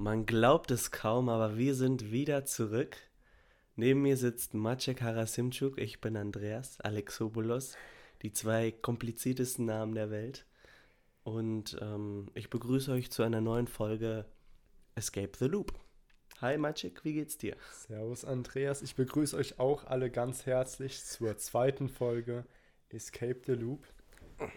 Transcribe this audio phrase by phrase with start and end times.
[0.00, 2.96] Man glaubt es kaum, aber wir sind wieder zurück.
[3.74, 7.74] Neben mir sitzt Maciek Harasimczuk, ich bin Andreas Alexopoulos,
[8.22, 10.46] die zwei kompliziertesten Namen der Welt.
[11.24, 14.24] Und ähm, ich begrüße euch zu einer neuen Folge
[14.94, 15.72] Escape the Loop.
[16.40, 17.56] Hi Maciek, wie geht's dir?
[17.72, 22.46] Servus Andreas, ich begrüße euch auch alle ganz herzlich zur zweiten Folge
[22.90, 23.84] Escape the Loop.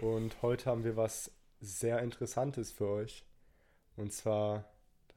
[0.02, 3.26] Und heute haben wir was sehr Interessantes für euch.
[3.96, 4.71] Und zwar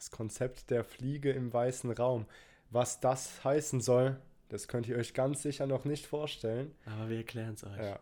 [0.05, 2.27] das Konzept der Fliege im weißen Raum.
[2.69, 4.21] Was das heißen soll,
[4.51, 6.75] das könnt ihr euch ganz sicher noch nicht vorstellen.
[6.85, 7.79] Aber wir erklären es euch.
[7.79, 7.99] Ja,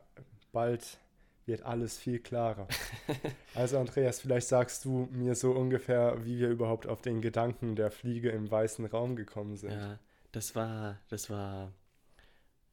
[0.50, 0.98] bald
[1.46, 2.66] wird alles viel klarer.
[3.54, 7.92] also Andreas, vielleicht sagst du mir so ungefähr, wie wir überhaupt auf den Gedanken der
[7.92, 9.72] Fliege im weißen Raum gekommen sind.
[9.72, 9.98] Ja,
[10.32, 11.70] das war, das war,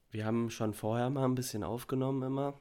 [0.09, 2.59] wir haben schon vorher mal ein bisschen aufgenommen immer.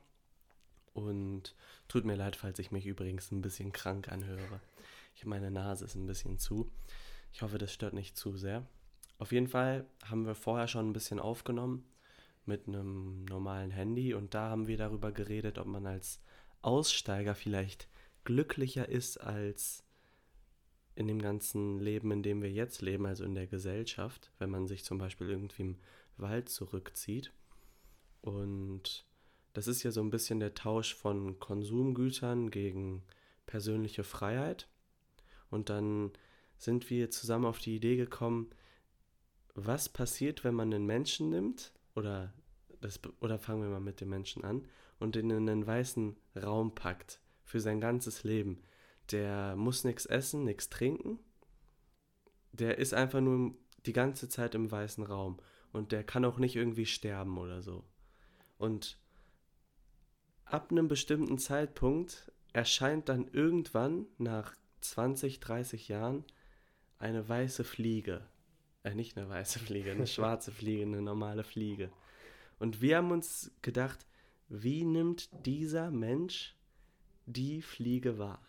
[0.92, 1.54] Und
[1.86, 4.60] tut mir leid, falls ich mich übrigens ein bisschen krank anhöre.
[5.18, 6.70] Ich, meine Nase ist ein bisschen zu.
[7.32, 8.64] Ich hoffe, das stört nicht zu sehr.
[9.18, 11.84] Auf jeden Fall haben wir vorher schon ein bisschen aufgenommen
[12.46, 16.20] mit einem normalen Handy und da haben wir darüber geredet, ob man als
[16.62, 17.88] Aussteiger vielleicht
[18.22, 19.82] glücklicher ist als
[20.94, 24.68] in dem ganzen Leben, in dem wir jetzt leben, also in der Gesellschaft, wenn man
[24.68, 25.78] sich zum Beispiel irgendwie im
[26.16, 27.32] Wald zurückzieht.
[28.20, 29.04] Und
[29.52, 33.02] das ist ja so ein bisschen der Tausch von Konsumgütern gegen
[33.46, 34.68] persönliche Freiheit.
[35.50, 36.12] Und dann
[36.56, 38.50] sind wir zusammen auf die Idee gekommen,
[39.54, 42.32] was passiert, wenn man einen Menschen nimmt, oder,
[42.80, 44.66] das, oder fangen wir mal mit dem Menschen an,
[44.98, 48.62] und ihn in einen weißen Raum packt für sein ganzes Leben.
[49.10, 51.18] Der muss nichts essen, nichts trinken.
[52.52, 53.54] Der ist einfach nur
[53.86, 55.38] die ganze Zeit im weißen Raum.
[55.72, 57.84] Und der kann auch nicht irgendwie sterben oder so.
[58.58, 58.98] Und
[60.44, 66.24] ab einem bestimmten Zeitpunkt erscheint dann irgendwann nach 20, 30 Jahren
[66.98, 68.26] eine weiße Fliege.
[68.82, 71.90] Äh, nicht eine weiße Fliege, eine schwarze Fliege, eine normale Fliege.
[72.58, 74.06] Und wir haben uns gedacht,
[74.48, 76.56] wie nimmt dieser Mensch
[77.26, 78.40] die Fliege wahr?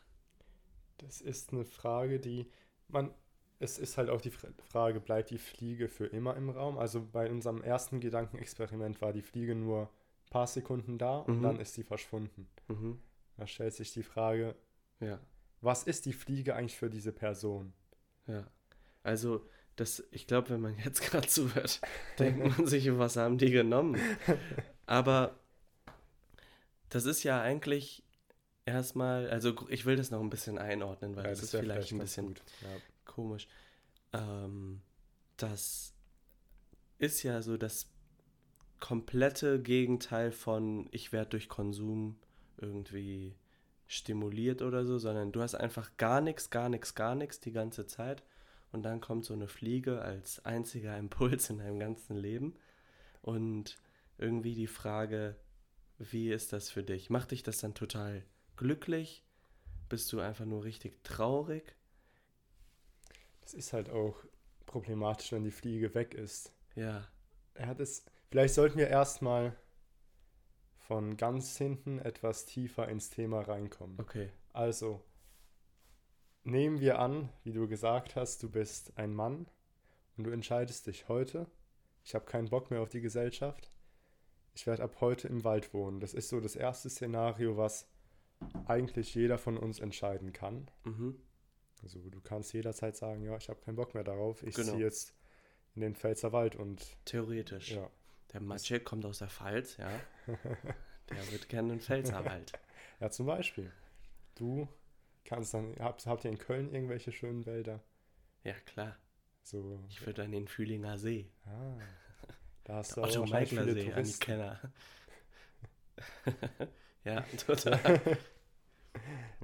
[0.98, 2.48] Das ist eine Frage, die
[2.88, 3.14] man.
[3.62, 6.78] Es ist halt auch die Frage, bleibt die Fliege für immer im Raum?
[6.78, 11.44] Also bei unserem ersten Gedankenexperiment war die Fliege nur ein paar Sekunden da und mhm.
[11.44, 12.48] dann ist sie verschwunden.
[12.70, 13.02] Mhm.
[13.36, 14.56] Da stellt sich die Frage,
[15.02, 15.20] ja
[15.62, 17.74] was ist die Fliege eigentlich für diese Person?
[18.28, 18.48] Ja,
[19.04, 21.82] also das, ich glaube, wenn man jetzt gerade zuhört,
[22.18, 23.98] denkt man sich, was haben die genommen?
[24.86, 25.40] Aber
[26.90, 28.04] das ist ja eigentlich
[28.66, 31.92] erstmal, also ich will das noch ein bisschen einordnen, weil ja, das, das ist vielleicht
[31.92, 32.68] ein bisschen ja.
[33.06, 33.48] komisch.
[34.14, 34.82] Ähm,
[35.38, 35.94] das
[36.98, 37.90] ist ja so das
[38.80, 42.18] komplette Gegenteil von ich werde durch Konsum
[42.58, 43.36] irgendwie
[43.90, 47.88] stimuliert oder so, sondern du hast einfach gar nichts, gar nichts, gar nichts die ganze
[47.88, 48.24] Zeit
[48.72, 52.56] und dann kommt so eine Fliege als einziger Impuls in deinem ganzen Leben
[53.24, 53.78] und
[54.20, 55.36] irgendwie die Frage,
[55.98, 57.10] wie ist das für dich?
[57.10, 58.24] Macht dich das dann total
[58.58, 59.26] glücklich?
[59.90, 61.76] Bist du einfach nur richtig traurig?
[63.42, 64.16] Das ist halt auch
[64.68, 66.54] problematisch, wenn die Fliege weg ist.
[66.76, 67.08] Ja.
[67.56, 68.06] Er hat es.
[68.30, 69.56] Vielleicht sollten wir erstmal
[70.90, 74.00] von ganz hinten etwas tiefer ins Thema reinkommen.
[74.00, 74.32] Okay.
[74.54, 75.06] Also,
[76.44, 79.46] nehmen wir an, wie du gesagt hast, du bist ein Mann
[80.18, 81.46] und du entscheidest dich heute,
[82.04, 83.70] ich habe keinen Bock mehr auf die Gesellschaft,
[84.56, 86.00] ich werde ab heute im Wald wohnen.
[86.00, 87.88] Das ist so das erste Szenario, was
[88.66, 90.72] eigentlich jeder von uns entscheiden kann.
[90.86, 91.22] Mhm.
[91.84, 94.72] Also du kannst jederzeit sagen, ja, ich habe keinen Bock mehr darauf, ich genau.
[94.72, 95.14] ziehe jetzt
[95.76, 96.98] in den Pfälzer Wald und...
[97.06, 97.74] Theoretisch.
[97.74, 97.92] Ja.
[98.34, 99.90] Der Maciek kommt aus der Pfalz, ja.
[101.10, 102.54] Der wird gerne in Pfälzerwald.
[103.00, 103.72] ja, zum Beispiel.
[104.36, 104.68] Du
[105.26, 107.84] kannst dann, habt, habt ihr in Köln irgendwelche schönen Wälder?
[108.44, 108.98] Ja, klar.
[109.44, 111.32] So, ich würde an den Fühlinger See.
[111.46, 111.78] Ah,
[112.64, 113.08] da hast du auch
[113.48, 114.24] viele See Touristen.
[114.24, 114.60] Kenner.
[117.04, 118.02] ja, total.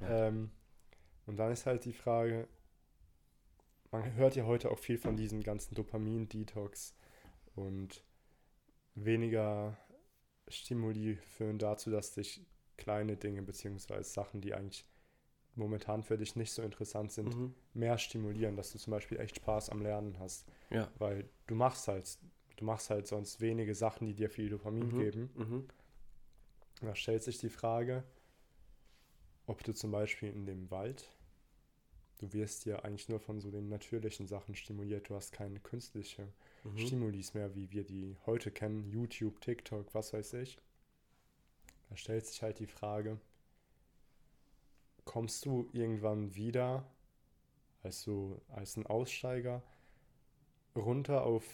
[0.00, 0.28] ja.
[0.28, 0.50] Ähm,
[1.26, 2.46] und dann ist halt die Frage,
[3.90, 6.94] man hört ja heute auch viel von diesem ganzen Dopamin-Detox
[7.56, 8.04] und
[8.96, 9.76] weniger
[10.48, 12.44] Stimuli führen dazu, dass dich
[12.76, 14.02] kleine Dinge bzw.
[14.02, 14.84] Sachen, die eigentlich
[15.54, 17.54] momentan für dich nicht so interessant sind, mhm.
[17.72, 20.46] mehr stimulieren, dass du zum Beispiel echt Spaß am Lernen hast.
[20.70, 20.90] Ja.
[20.98, 22.18] Weil du machst halt,
[22.56, 24.98] du machst halt sonst wenige Sachen, die dir viel Dopamin mhm.
[24.98, 25.30] geben.
[25.34, 25.68] Mhm.
[26.82, 28.04] Da stellt sich die Frage,
[29.46, 31.10] ob du zum Beispiel in dem Wald
[32.18, 35.08] du wirst ja eigentlich nur von so den natürlichen Sachen stimuliert.
[35.08, 36.28] Du hast keine künstliche
[36.72, 36.78] mhm.
[36.78, 38.88] Stimulis mehr, wie wir die heute kennen.
[38.90, 40.58] YouTube, TikTok, was weiß ich.
[41.88, 43.18] Da stellt sich halt die Frage,
[45.04, 46.84] kommst du irgendwann wieder
[47.82, 49.62] als so, als ein Aussteiger
[50.74, 51.44] runter auf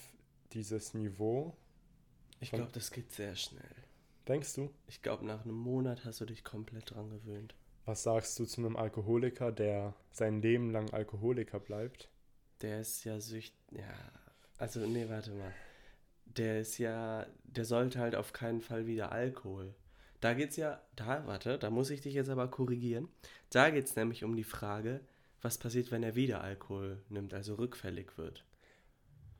[0.52, 1.54] dieses Niveau.
[2.40, 3.74] Ich glaube, das geht sehr schnell.
[4.26, 4.70] Denkst du?
[4.86, 7.54] Ich glaube, nach einem Monat hast du dich komplett dran gewöhnt.
[7.84, 12.08] Was sagst du zu einem Alkoholiker, der sein Leben lang Alkoholiker bleibt?
[12.60, 13.54] Der ist ja sücht.
[13.72, 13.94] Ja.
[14.62, 15.52] Also, nee, warte mal.
[16.24, 17.26] Der ist ja.
[17.42, 19.74] Der sollte halt auf keinen Fall wieder Alkohol.
[20.20, 20.80] Da geht's ja.
[20.94, 23.08] Da, warte, da muss ich dich jetzt aber korrigieren.
[23.50, 25.00] Da geht's nämlich um die Frage,
[25.40, 28.44] was passiert, wenn er wieder Alkohol nimmt, also rückfällig wird.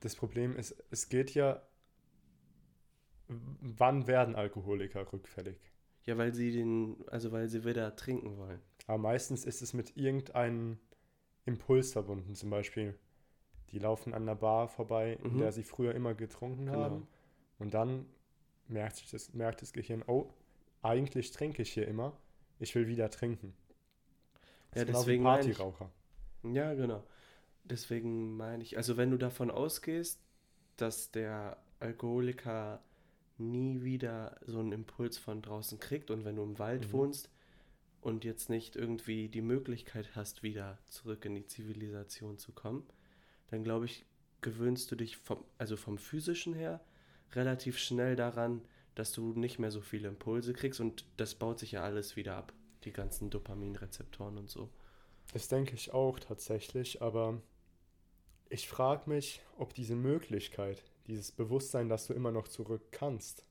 [0.00, 1.62] Das Problem ist, es geht ja,
[3.28, 5.60] wann werden Alkoholiker rückfällig?
[6.04, 6.96] Ja, weil sie den.
[7.06, 8.60] Also, weil sie wieder trinken wollen.
[8.88, 10.80] Aber meistens ist es mit irgendeinem
[11.44, 12.34] Impuls verbunden.
[12.34, 12.98] Zum Beispiel,
[13.72, 15.38] die laufen an einer Bar vorbei, in Mhm.
[15.38, 16.78] der sie früher immer getrunken Genau.
[16.80, 17.08] haben.
[17.58, 18.06] Und dann
[18.68, 20.30] merkt, sich das, merkt das Gehirn, oh,
[20.82, 22.12] eigentlich trinke ich hier immer.
[22.58, 23.54] Ich will wieder trinken.
[24.70, 25.90] Das Ja, ist genau deswegen meine ich- Partyraucher.
[26.44, 27.02] Ja, genau.
[27.64, 30.20] Deswegen meine ich, also wenn du davon ausgehst,
[30.76, 32.82] dass der Alkoholiker
[33.38, 36.92] nie wieder so einen Impuls von draußen kriegt und wenn du im Wald Mhm.
[36.92, 37.30] wohnst
[38.00, 42.84] und jetzt nicht irgendwie die Möglichkeit hast, wieder zurück in die Zivilisation zu kommen,
[43.52, 44.06] dann glaube ich,
[44.40, 46.80] gewöhnst du dich vom, also vom physischen her
[47.32, 48.62] relativ schnell daran,
[48.94, 52.36] dass du nicht mehr so viele Impulse kriegst und das baut sich ja alles wieder
[52.36, 52.52] ab,
[52.84, 54.70] die ganzen Dopaminrezeptoren und so.
[55.34, 57.40] Das denke ich auch tatsächlich, aber
[58.48, 63.44] ich frage mich, ob diese Möglichkeit, dieses Bewusstsein, dass du immer noch zurück kannst,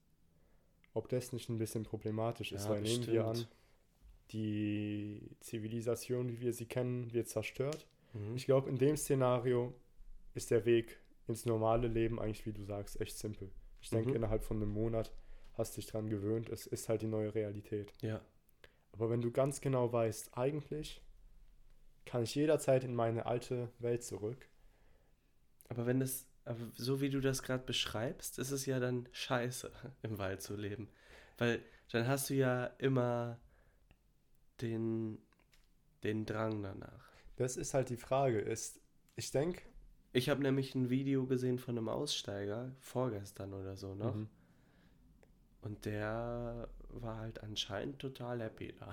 [0.94, 3.45] ob das nicht ein bisschen problematisch ist, Ja, weil nehmen wir an,
[4.31, 7.86] die Zivilisation, wie wir sie kennen, wird zerstört.
[8.13, 8.36] Mhm.
[8.36, 9.74] Ich glaube, in dem Szenario
[10.33, 13.51] ist der Weg ins normale Leben eigentlich, wie du sagst, echt simpel.
[13.81, 14.16] Ich denke, Mhm.
[14.18, 15.12] innerhalb von einem Monat
[15.54, 17.94] hast du dich dran gewöhnt, es ist halt die neue Realität.
[18.01, 18.22] Ja.
[18.94, 21.01] Aber wenn du ganz genau weißt, eigentlich
[22.06, 24.48] kann ich jederzeit in meine alte Welt zurück.
[25.69, 29.72] Aber wenn das, aber so wie du das gerade beschreibst, ist es ja dann scheiße,
[30.04, 30.89] im Wald zu leben.
[31.38, 33.39] Weil dann hast du ja immer
[34.62, 35.18] den,
[36.04, 37.06] den Drang danach.
[37.38, 38.39] Das ist halt die Frage.
[38.39, 38.80] Ist,
[39.16, 39.62] ich denke,
[40.13, 44.13] Ich habe nämlich ein Video gesehen von einem Aussteiger, vorgestern oder so noch.
[44.13, 44.30] Mhm.
[45.62, 48.92] Und der war halt anscheinend total happy da.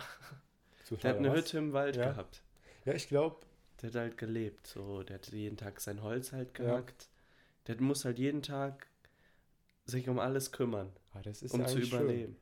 [0.89, 1.39] total Der hat eine was.
[1.39, 2.11] Hütte im Wald Ja.
[2.11, 2.43] gehabt.
[2.85, 3.37] Ja, ich glaube,
[3.83, 4.67] Der hat halt gelebt.
[4.67, 6.65] So, der hat jeden Tag sein Holz halt Ja.
[6.67, 7.09] gehackt.
[7.67, 8.87] Der muss halt jeden Tag
[9.85, 12.01] sich um alles kümmern, ah, das ist um ja zu eigentlich schön.
[12.01, 12.37] überleben.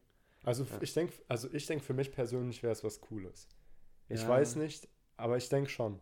[0.44, 0.78] Also Ja.
[0.80, 3.48] ich denke, also ich denke, für mich persönlich wäre es was Cooles.
[4.08, 4.28] Ich Ja.
[4.28, 6.00] weiß nicht, aber ich denke schon.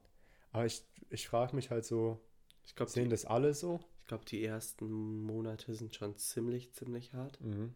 [0.53, 2.21] Aber ich, ich frage mich halt so,
[2.67, 3.81] Ich glaube, sehen das alle so?
[4.01, 7.41] Ich glaube, die ersten Monate sind schon ziemlich, ziemlich hart.
[7.41, 7.75] Mhm.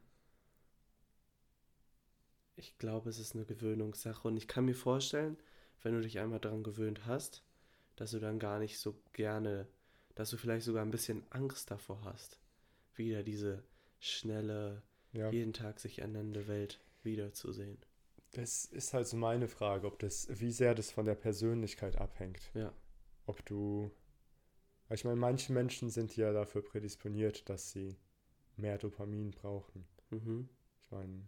[2.56, 5.38] Ich glaube, es ist eine Gewöhnungssache und ich kann mir vorstellen,
[5.82, 7.44] wenn du dich einmal daran gewöhnt hast,
[7.96, 9.68] dass du dann gar nicht so gerne,
[10.16, 12.38] dass du vielleicht sogar ein bisschen Angst davor hast,
[12.96, 13.62] wieder diese
[14.00, 14.82] schnelle,
[15.12, 15.30] Ja.
[15.30, 17.78] jeden Tag sich ändernde Welt wiederzusehen.
[18.32, 22.50] Das ist halt so meine Frage, ob das, wie sehr das von der Persönlichkeit abhängt.
[22.54, 22.72] Ja.
[23.26, 23.90] Ob du,
[24.88, 27.96] weil ich meine, manche Menschen sind ja dafür prädisponiert, dass sie
[28.56, 29.86] mehr Dopamin brauchen.
[30.10, 30.48] Mhm.
[30.84, 31.22] Ich meine,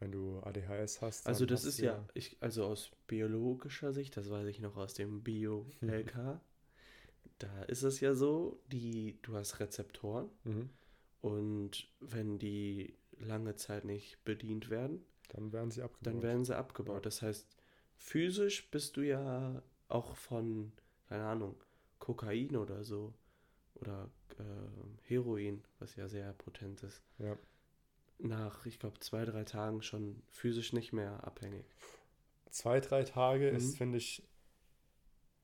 [0.00, 4.28] wenn du ADHS hast, Also das hast ist ja, ich, also aus biologischer Sicht, das
[4.30, 6.40] weiß ich noch aus dem Bio-LK,
[7.38, 10.68] da ist es ja so, die, du hast Rezeptoren Mhm.
[11.20, 16.06] und wenn die lange Zeit nicht bedient werden, Dann werden sie abgebaut.
[16.14, 17.06] dann werden sie abgebaut.
[17.06, 17.46] Das heißt,
[17.96, 20.72] physisch bist du ja auch von,
[21.08, 21.54] keine Ahnung,
[22.04, 23.14] Kokain oder so
[23.76, 27.34] oder äh, Heroin, was ja sehr potent ist, ja.
[28.18, 31.64] nach, ich glaube, zwei, drei Tagen schon physisch nicht mehr abhängig.
[32.50, 33.56] Zwei, drei Tage Mhm.
[33.56, 34.22] ist, finde ich,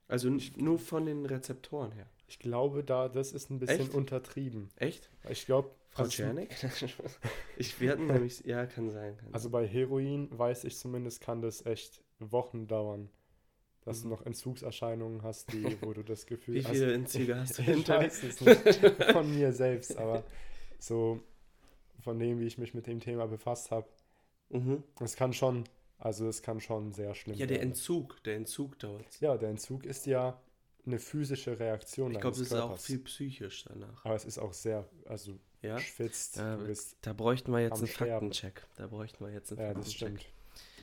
[0.08, 2.06] Also n- nur von den Rezeptoren her.
[2.28, 3.94] ich glaube, da, das ist ein bisschen Echt?
[3.94, 4.68] untertrieben.
[4.76, 5.08] Echt?
[5.30, 6.50] Ich glaube, Frau Czernik?
[7.56, 9.16] ich, wir hatten nämlich, ja, kann sein.
[9.16, 13.08] Kann also bei Heroin weiß ich zumindest, kann das echt Wochen dauern,
[13.84, 14.12] dass du Mhm.
[14.12, 16.70] noch Entzugserscheinungen hast, die, wo du das Gefühl Wie hast.
[16.70, 18.06] viele Entzüge hast du ich hinter dir?
[18.06, 20.24] weiß es nicht von mir selbst, aber
[20.78, 21.20] so
[22.00, 23.86] von dem, wie ich mich mit dem Thema befasst habe,
[24.52, 24.82] Mhm.
[25.00, 25.64] es kann schon,
[25.98, 27.68] also es kann schon sehr schlimm Ja, der werden.
[27.70, 29.20] Entzug, der Entzug dauert.
[29.20, 30.40] Ja, der Entzug ist ja
[30.86, 34.04] eine physische Reaktion Ich glaube, es ist auch viel psychisch danach.
[34.04, 35.78] Aber es ist auch sehr, also Ja?
[35.78, 38.26] schwitzt, Ja, du Da bräuchten wir jetzt einen Sterben.
[38.32, 38.66] Faktencheck.
[38.76, 40.20] Da bräuchten wir jetzt einen ja, das Faktencheck.
[40.20, 40.34] stimmt.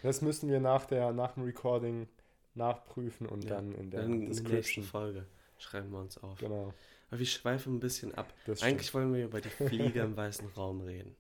[0.04, 2.08] Das müssen wir nach der, nach dem Recording
[2.58, 4.86] nachprüfen und Ja, dann in der in der nächsten Description.
[4.86, 5.26] Folge
[5.58, 6.40] schreiben wir uns auf.
[6.40, 6.74] Genau,
[7.10, 8.34] Aber wir schweifen ein bisschen ab.
[8.62, 11.16] Eigentlich wollen wir über die Fliege im weißen Raum reden.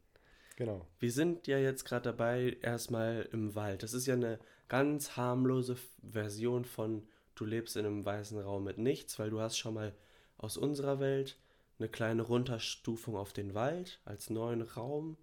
[0.58, 0.88] Genau.
[1.00, 3.84] Wir sind ja jetzt gerade dabei, erstmal im Wald.
[3.84, 8.78] Das ist ja eine ganz harmlose Version von du lebst in einem weißen Raum mit
[8.78, 9.94] nichts, weil du hast schon mal
[10.38, 11.38] aus unserer Welt
[11.80, 15.18] eine kleine Runterstufung auf den Wald als neuen Raum,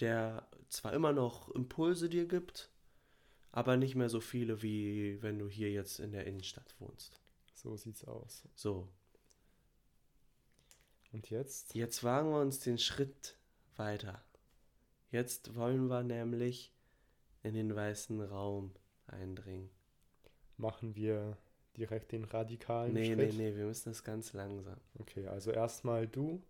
[0.00, 2.70] der zwar immer noch Impulse dir gibt,
[3.52, 7.20] aber nicht mehr so viele, wie wenn du hier jetzt in der Innenstadt wohnst.
[7.54, 8.44] So sieht's aus.
[8.54, 8.88] So,
[11.12, 11.74] Und jetzt?
[11.74, 13.36] jetzt wagen wir uns den Schritt
[13.76, 14.22] weiter.
[15.10, 16.72] Jetzt wollen wir nämlich
[17.42, 18.74] in den weißen Raum
[19.06, 19.70] eindringen.
[20.56, 21.38] Machen wir
[21.76, 23.34] direkt den radikalen Nee, Schritt.
[23.34, 24.78] nee, nee, wir müssen das ganz langsam.
[24.98, 26.42] Okay, also erstmal du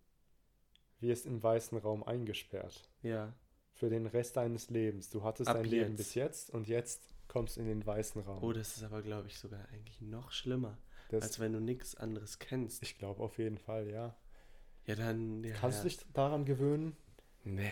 [0.99, 2.89] wirst im weißen Raum eingesperrt.
[3.01, 3.33] Ja,
[3.79, 5.09] Für den Rest deines Lebens.
[5.09, 5.97] Du hattest Ab dein Leben jetzt.
[5.97, 8.43] bis jetzt und jetzt kommst du in den weißen Raum.
[8.43, 10.77] oh, das ist aber, glaube ich, sogar eigentlich noch schlimmer,
[11.09, 12.83] das, als wenn du nichts anderes kennst.
[12.83, 14.15] ich glaube auf jeden Fall, ja.
[14.85, 15.43] Ja, dann.
[15.43, 15.83] Ja, Kannst ja.
[15.83, 16.97] du dich daran gewöhnen?
[17.45, 17.71] Nee,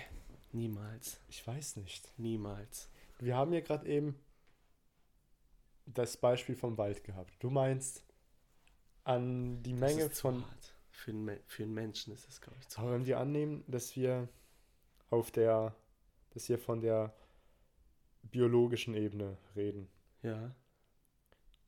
[0.53, 1.19] niemals.
[1.27, 2.07] Ich weiß nicht.
[2.17, 2.89] Niemals.
[3.19, 4.17] Wir haben ja gerade eben
[5.85, 7.35] das Beispiel vom Wald gehabt.
[7.39, 8.03] Du meinst
[9.03, 10.41] an die Das Menge von.
[10.45, 10.73] hart.
[10.91, 13.95] Für einen, für einen Menschen ist das, glaube ich, zu Aber wenn wir annehmen, dass
[13.95, 14.27] wir
[15.09, 15.75] auf der,
[16.37, 17.15] dass wir von der
[18.21, 19.87] biologischen Ebene reden
[20.21, 20.53] Ja.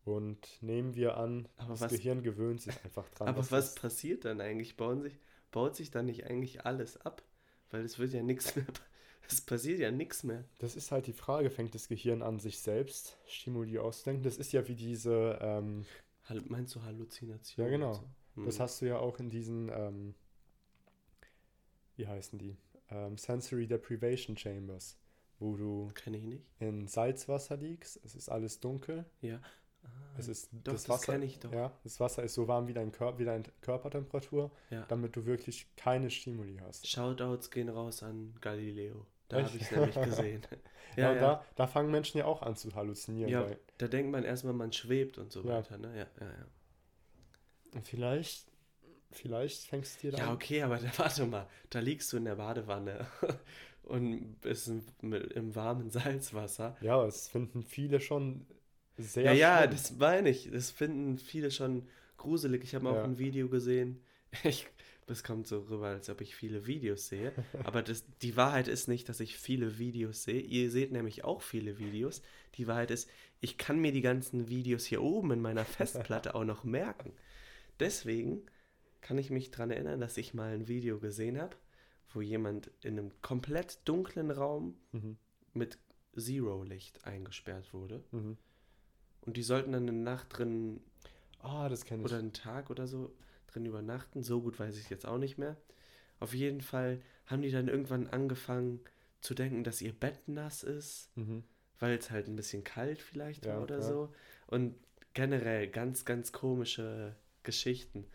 [0.05, 3.29] und nehmen wir an, Aber das was- Gehirn gewöhnt sich einfach dran.
[3.29, 4.77] Aber was das- passiert dann eigentlich?
[4.77, 5.17] Bauen sich,
[5.49, 7.23] baut sich dann nicht eigentlich alles ab?
[7.71, 8.67] Weil es wird ja nichts mehr.
[9.27, 10.43] Es passiert ja nichts mehr.
[10.59, 14.23] Das ist halt die Frage, fängt das Gehirn an, sich selbst Stimuli auszudenken?
[14.23, 15.83] Das ist ja wie diese, ähm,
[16.47, 17.65] Meinst du Halluzination?
[17.65, 17.93] Ja, genau.
[18.35, 18.43] So?
[18.45, 18.61] das Hm.
[18.61, 20.13] hast du ja auch in diesen, ähm,
[21.95, 22.55] wie heißen die?
[22.91, 24.97] Ähm, Sensory Deprivation Chambers,
[25.39, 25.91] wo du
[26.59, 29.39] in Salzwasser liegst, es ist alles dunkel, Ja.
[30.17, 31.53] es ist Doch, das das Wasser, doch.
[31.53, 34.85] ja, das Wasser ist so warm wie dein Körper, wie deine Körpertemperatur, Ja.
[34.87, 36.87] damit du wirklich keine Stimuli hast.
[36.87, 39.05] Shoutouts gehen raus an Galileo.
[39.29, 40.41] Da habe ich es nämlich gesehen.
[40.95, 41.21] Ja, ja, ja.
[41.21, 43.31] Da, da fangen Menschen ja auch an zu halluzinieren.
[43.31, 43.45] Ja,
[43.77, 45.77] da denkt man erstmal, man schwebt und so weiter.
[45.77, 45.87] Ne?
[45.95, 46.47] Ja, ja, ja.
[47.75, 48.51] und vielleicht,
[49.11, 52.35] vielleicht fängst du dir da Ja, okay, aber warte mal, da liegst du in der
[52.35, 53.07] Badewanne
[53.83, 56.77] und bist im, im warmen Salzwasser.
[56.81, 58.45] Ja, das finden viele schon
[58.97, 59.71] sehr ja, ja, schlimm.
[59.71, 60.49] das meine ich.
[60.51, 61.87] Das finden viele schon
[62.17, 62.63] gruselig.
[62.63, 63.03] Ich habe auch Ja.
[63.03, 64.01] ein Video gesehen.
[64.43, 64.67] Ich,
[65.07, 67.33] das kommt so rüber, als ob ich viele Videos sehe.
[67.63, 70.39] Aber das, die Wahrheit ist nicht, dass ich viele Videos sehe.
[70.41, 72.21] Ihr seht nämlich auch viele Videos.
[72.55, 73.09] Die Wahrheit ist,
[73.41, 77.13] ich kann mir die ganzen Videos hier oben in meiner Festplatte auch noch merken.
[77.79, 78.43] Deswegen
[79.09, 81.55] kann ich mich daran erinnern, dass ich mal ein Video gesehen habe,
[82.13, 85.17] wo jemand in einem komplett dunklen Raum Mhm.
[85.55, 85.79] mit
[86.15, 88.03] Zero-Licht eingesperrt wurde.
[88.11, 88.37] Mhm.
[89.21, 90.79] Und die sollten dann eine Nacht drin
[91.41, 91.91] ich.
[92.05, 93.11] oder einen Tag oder so
[93.47, 94.21] drin übernachten.
[94.21, 95.57] So gut weiß ich es jetzt auch nicht mehr.
[96.19, 98.79] Auf jeden Fall haben die dann irgendwann angefangen
[99.21, 101.43] zu denken, dass ihr Bett nass ist, Mhm.
[101.79, 103.81] weil es halt ein bisschen kalt vielleicht war Ja, oder ja.
[103.81, 104.13] so.
[104.45, 104.75] Und
[105.15, 108.05] generell ganz, ganz komische Geschichten.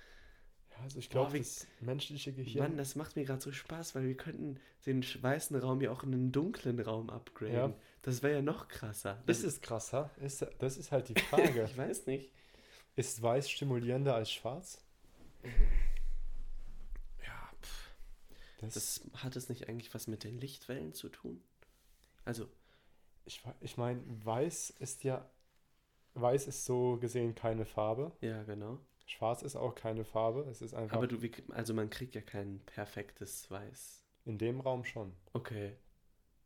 [0.83, 2.71] Also ich glaube, das menschliche Gehirn.
[2.71, 6.03] Mann, das macht mir gerade so Spaß, weil wir könnten den weißen Raum ja auch
[6.03, 7.55] in einen dunklen Raum upgraden.
[7.55, 7.73] Ja.
[8.03, 9.23] Das wäre ja noch krasser.
[9.27, 10.11] ist es krasser?
[10.21, 11.65] Ist, das ist halt die Frage.
[11.71, 12.31] ich weiß nicht.
[12.97, 14.83] ist weiß stimulierender als schwarz?
[15.43, 17.91] Ja, pff.
[18.61, 21.43] Das, Das hat es nicht eigentlich was mit den Lichtwellen zu tun?
[22.25, 22.49] Also,
[23.25, 25.29] ich ich meine, weiß ist ja.
[26.17, 28.13] Weiß ist so gesehen keine Farbe.
[28.21, 28.79] ja, genau.
[29.07, 30.43] Schwarz ist auch keine Farbe.
[30.51, 31.19] Es ist einfach Aber du,
[31.51, 34.03] also man kriegt ja kein perfektes Weiß.
[34.25, 35.15] in dem Raum schon.
[35.33, 35.77] Okay.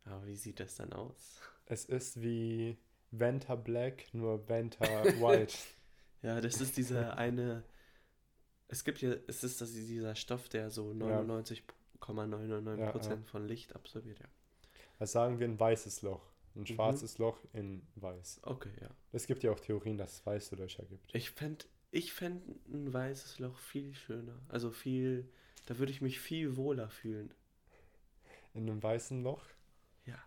[0.05, 1.41] Aber wie sieht das dann aus?
[1.67, 2.79] Es ist wie
[3.11, 4.85] Venta Black, nur Venta
[5.21, 5.55] White.
[6.21, 7.63] Ja, das ist dieser eine.
[8.67, 13.17] Es gibt ja, es ist das, dieser Stoff, der so 99,999% Ja, ja.
[13.25, 14.19] von Licht absorbiert.
[14.19, 14.27] Ja.
[14.99, 16.27] Also sagen wir ein weißes Loch.
[16.57, 16.67] Ein Mhm.
[16.67, 18.41] schwarzes Loch in weiß.
[18.43, 18.91] Okay, ja.
[19.13, 21.15] Es gibt ja auch Theorien, dass es weiße Löcher gibt.
[21.15, 24.39] Ich fände ich fänd ein weißes Loch viel schöner.
[24.49, 25.29] Also viel,
[25.67, 27.33] da würde ich mich viel wohler fühlen.
[28.55, 29.43] In einem weißen Loch?
[30.07, 30.19] Ja.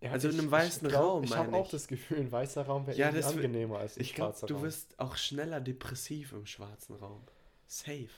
[0.00, 1.70] Ja, Also in einem weißen Raum, Ich habe auch ich.
[1.70, 4.62] das Gefühl, ein weißer Raum wäre Ja, angenehmer als ein Ich schwarzer du Raum.
[4.62, 7.22] wirst auch schneller depressiv im schwarzen Raum.
[7.66, 8.08] Safe.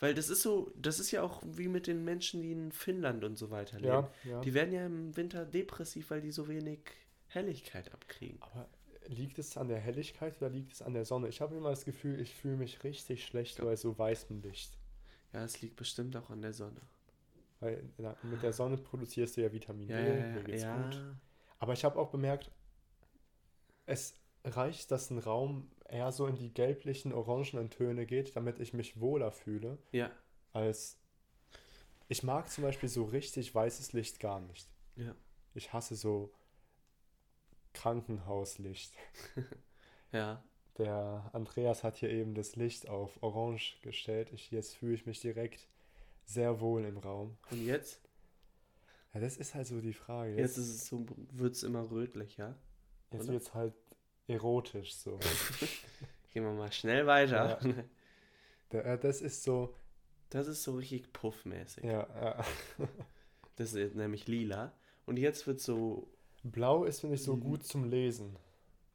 [0.00, 3.24] Weil das ist so, das ist ja auch wie mit den Menschen, die in Finnland
[3.24, 3.88] und so weiter leben.
[3.88, 4.40] ja, ja.
[4.42, 6.80] Die werden ja im Winter depressiv, weil die so wenig
[7.26, 8.40] Helligkeit abkriegen.
[8.42, 8.68] Aber
[9.08, 11.28] liegt es an der Helligkeit oder liegt es an der Sonne?
[11.28, 13.64] Ich habe immer das Gefühl, ich fühle mich richtig schlecht Ja.
[13.64, 14.78] bei so weißem Licht.
[15.32, 16.80] Ja, es liegt bestimmt auch an der Sonne.
[17.60, 20.82] Weil na, mit der Sonne produzierst du ja Vitamin Ja, D, ja, mir geht's ja.
[20.84, 21.02] gut.
[21.58, 22.50] Aber ich habe auch bemerkt,
[23.86, 28.72] es reicht, dass ein Raum eher so in die gelblichen, orangenen Töne geht, damit ich
[28.74, 30.10] mich wohler fühle, Ja,
[30.52, 30.98] als
[32.08, 34.68] ich mag zum Beispiel so richtig weißes Licht gar nicht.
[34.96, 35.14] ja.
[35.54, 36.32] Ich hasse so
[37.82, 38.92] Krankenhauslicht.
[40.10, 40.42] Ja.
[40.78, 44.32] Der Andreas hat hier eben das Licht auf Orange gestellt.
[44.32, 45.68] Ich, jetzt fühle ich mich direkt
[46.24, 47.36] sehr wohl im Raum.
[47.50, 48.00] Und jetzt?
[49.12, 50.34] Ja, das ist halt so die Frage.
[50.34, 52.56] Jetzt ist es so, wird es immer rötlicher.
[53.12, 53.74] Jetzt wird es halt
[54.28, 55.18] erotisch so.
[56.32, 57.58] Gehen wir mal schnell weiter.
[57.62, 57.74] Ja.
[58.70, 59.74] Da- äh, das ist so,
[60.30, 61.84] Das ist so richtig puffmäßig.
[61.84, 62.44] ja, ja.
[63.56, 64.72] Das ist nämlich lila.
[65.04, 66.08] Und jetzt wird so.
[66.42, 67.40] Blau ist, finde ich, so Mhm.
[67.40, 68.36] gut zum Lesen.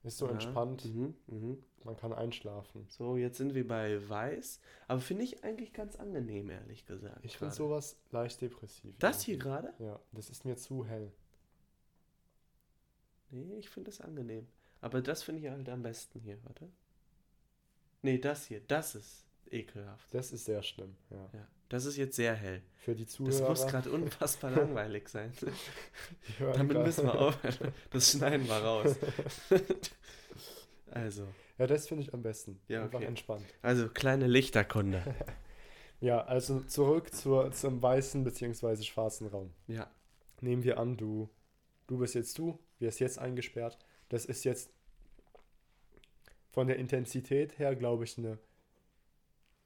[0.04, 0.86] Ist so ja, entspannt.
[0.86, 1.64] Mhm, mhm.
[1.86, 2.86] Man kann einschlafen.
[2.90, 4.60] So, jetzt sind wir bei weiß.
[4.88, 7.24] Aber finde ich eigentlich ganz angenehm, ehrlich gesagt.
[7.26, 8.96] Ich finde sowas leicht depressiv.
[9.00, 9.50] Das hier irgendwie.
[9.50, 9.74] gerade?
[9.80, 11.12] Ja, das ist mir zu hell.
[13.32, 14.48] Nee, ich finde das angenehm.
[14.80, 16.70] Aber das finde ich halt am besten hier, warte.
[18.04, 20.14] Nee, das hier, das ist ekelhaft.
[20.14, 21.30] Das ist sehr schlimm, ja.
[21.34, 22.62] Ja, das ist jetzt sehr hell.
[22.78, 23.50] Für die Das Zuhörer.
[23.50, 25.34] muss gerade unfassbar langweilig sein.
[26.40, 27.74] Damit müssen wir aufhören.
[27.92, 28.96] Das schneiden wir raus.
[30.92, 31.26] Also,
[31.58, 32.60] Ja, das finde ich am besten.
[32.68, 33.08] Ja, Einfach okay.
[33.08, 33.44] entspannt.
[33.64, 35.02] also kleine Lichterkunde.
[36.02, 38.84] Ja, also zurück zur, zum weißen bzw.
[38.84, 39.52] schwarzen Raum.
[39.68, 39.90] Ja,
[40.42, 41.30] Nehmen wir an, du,
[41.88, 43.80] du bist jetzt du, wirst jetzt eingesperrt.
[44.10, 44.70] Das ist jetzt
[46.52, 48.38] von der Intensität her, glaube ich, eine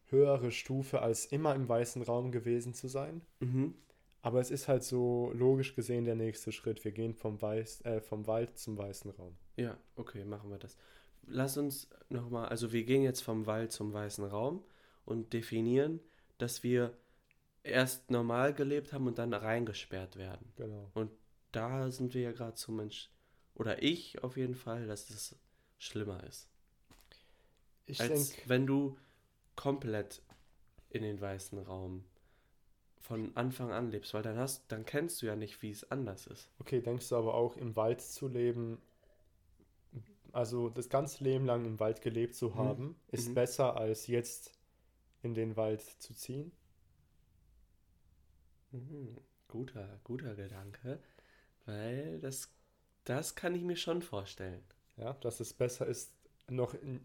[0.09, 3.21] höhere Stufe, als immer im weißen Raum gewesen zu sein.
[3.39, 3.75] mhm.
[4.23, 6.83] Aber es ist halt so logisch gesehen der nächste Schritt.
[6.83, 9.37] Wir gehen vom, Weiß, äh, vom Wald zum weißen Raum.
[9.55, 10.75] ja, okay, machen wir das.
[11.27, 14.65] Lass uns nochmal, also wir gehen jetzt vom Wald zum weißen Raum
[15.05, 16.01] und definieren,
[16.39, 16.97] dass wir
[17.63, 20.51] erst normal gelebt haben und dann reingesperrt werden.
[20.55, 20.91] Genau.
[21.51, 23.09] Da sind wir ja gerade zum Mensch,
[23.55, 25.35] oder ich auf jeden Fall, dass das
[25.77, 26.49] schlimmer ist.
[27.85, 28.97] Ich als denke, wenn du
[29.57, 30.21] komplett
[30.91, 32.05] in den weißen Raum
[33.01, 36.27] von Anfang an lebst, weil dann hast, dann kennst du ja nicht, wie es anders
[36.27, 36.49] ist.
[36.59, 38.79] okay, denkst du aber auch im Wald zu leben,
[40.31, 43.33] also das ganze Leben lang im Wald gelebt zu haben, ist Mhm.
[43.33, 44.51] besser als jetzt
[45.23, 46.51] in den Wald zu ziehen?
[48.71, 49.17] Mhm.
[49.49, 50.99] Guter, guter Gedanke,
[51.65, 52.53] weil das,
[53.05, 54.63] das kann ich mir schon vorstellen.
[54.97, 56.13] Ja, dass es besser ist,
[56.49, 57.01] noch, in,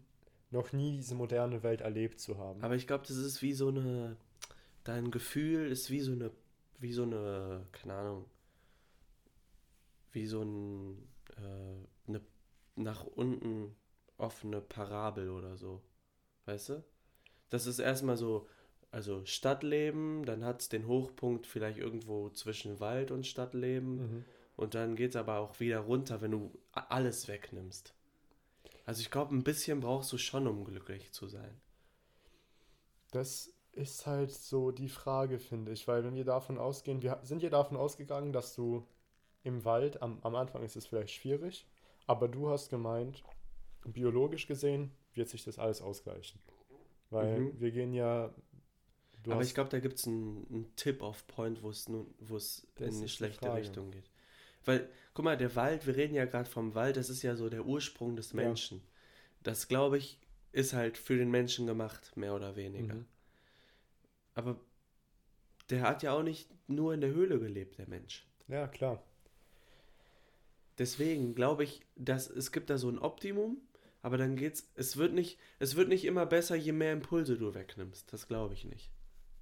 [0.53, 2.61] noch nie diese moderne Welt erlebt zu haben.
[2.63, 4.15] Aber ich glaube, das ist wie so eine,
[4.85, 6.31] dein Gefühl ist wie so eine,
[6.79, 8.25] wie so eine, keine Ahnung,
[10.11, 10.97] wie so ein,
[11.37, 12.21] äh, eine
[12.75, 13.75] nach unten
[14.17, 15.81] offene Parabel oder so.
[16.45, 16.83] Weißt du?
[17.49, 18.47] Das ist erstmal so,
[18.91, 24.25] also Stadtleben, dann hat es den Hochpunkt vielleicht irgendwo zwischen Wald und Stadtleben Mhm.
[24.55, 27.93] und dann geht es aber auch wieder runter, wenn du alles wegnimmst.
[28.85, 31.59] Also ich glaube, ein bisschen brauchst du schon, um glücklich zu sein.
[33.11, 37.41] Das ist halt so die Frage, finde ich, weil wenn wir davon ausgehen, wir sind
[37.43, 38.85] ja davon ausgegangen, dass du
[39.43, 41.67] im Wald, am, am Anfang ist es vielleicht schwierig,
[42.07, 43.23] aber du hast gemeint,
[43.85, 46.41] biologisch gesehen wird sich das alles ausgleichen.
[47.09, 47.59] Weil Mhm.
[47.59, 48.33] wir gehen ja,
[49.27, 52.89] Aber ich glaube, da gibt es einen, einen Tip-Off-Point, wo es nun, wo es Das
[52.89, 53.53] in eine schlechte.
[53.53, 54.09] Richtung geht.
[54.65, 57.49] Weil, guck mal, der Wald, wir reden ja gerade vom Wald, das ist ja so
[57.49, 58.37] der Ursprung des Ja.
[58.37, 58.81] Menschen.
[59.43, 60.19] Das, glaube ich,
[60.51, 62.95] ist halt für den Menschen gemacht, mehr oder weniger.
[62.95, 63.05] Mhm.
[64.35, 64.59] Aber
[65.69, 68.25] der hat ja auch nicht nur in der Höhle gelebt, der Mensch.
[68.47, 69.01] ja klar,
[70.79, 73.57] Deswegen glaube ich, dass es gibt da so ein Optimum,
[74.01, 77.53] aber dann geht's, es wird nicht, es wird nicht immer besser, je mehr Impulse du
[77.53, 78.11] wegnimmst.
[78.11, 78.89] Das glaube ich nicht.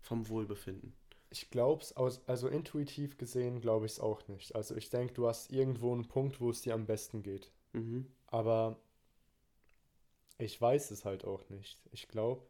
[0.02, 0.94] Vom Wohlbefinden.
[1.32, 1.96] Ich glaube es,
[2.28, 4.54] also intuitiv gesehen glaube ich es auch nicht.
[4.56, 7.52] Also ich denke, du hast irgendwo einen Punkt, wo es dir am besten geht.
[7.74, 8.06] Mhm.
[8.28, 8.78] Aber
[10.38, 11.80] ich weiß es halt auch nicht.
[11.92, 12.44] Ich glaube,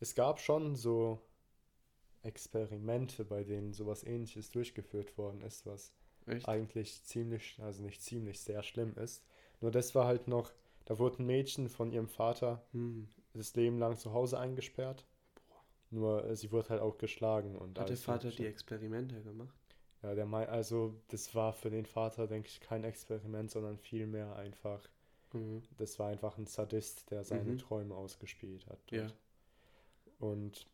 [0.00, 1.20] es gab schon so
[2.22, 5.92] Experimente, bei denen sowas ähnliches durchgeführt worden ist, was
[6.26, 6.48] Echt?
[6.48, 9.24] eigentlich ziemlich, also nicht ziemlich, sehr schlimm ist.
[9.60, 10.52] Nur das war halt noch,
[10.84, 13.08] da wurde ein Mädchen von ihrem Vater Hm.
[13.34, 15.04] das Leben lang zu Hause eingesperrt.
[15.90, 18.42] Nur äh, sie wurde halt auch geschlagen und Hat der Vater Mögliche.
[18.44, 19.56] die Experimente gemacht?
[20.02, 24.36] Ja, der mei also das war für den Vater, denke ich, kein Experiment, sondern vielmehr
[24.36, 24.88] einfach
[25.32, 25.62] Mhm.
[25.76, 27.58] das war einfach ein Sadist, der seine Mhm.
[27.58, 28.78] Träume ausgespielt hat.
[28.90, 29.10] Ja.
[30.18, 30.66] Und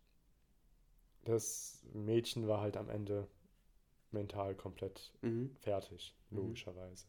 [1.24, 3.27] das Mädchen war halt am Ende
[4.12, 5.57] mental komplett Mhm.
[5.57, 6.37] fertig, Mhm.
[6.38, 7.07] logischerweise.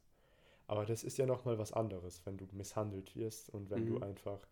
[0.67, 4.03] Aber das ist ja nochmal was anderes, wenn du misshandelt wirst und wenn du Mhm.
[4.03, 4.47] einfach,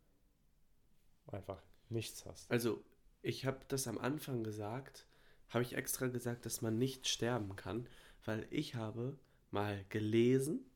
[1.27, 2.51] einfach nichts hast.
[2.51, 2.83] Also,
[3.23, 5.07] ich habe das am Anfang gesagt,
[5.49, 7.87] habe ich extra gesagt, dass man nicht sterben kann,
[8.25, 9.17] weil ich habe
[9.49, 10.69] mal gelesen,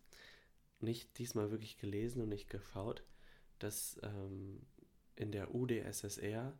[0.80, 3.04] nicht diesmal wirklich gelesen und nicht geschaut,
[3.60, 4.62] dass ähm,
[5.16, 6.58] in der UdSSR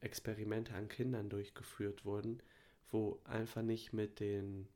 [0.00, 2.40] Experimente an Kindern durchgeführt wurden,
[2.90, 4.68] wo einfach nicht mit den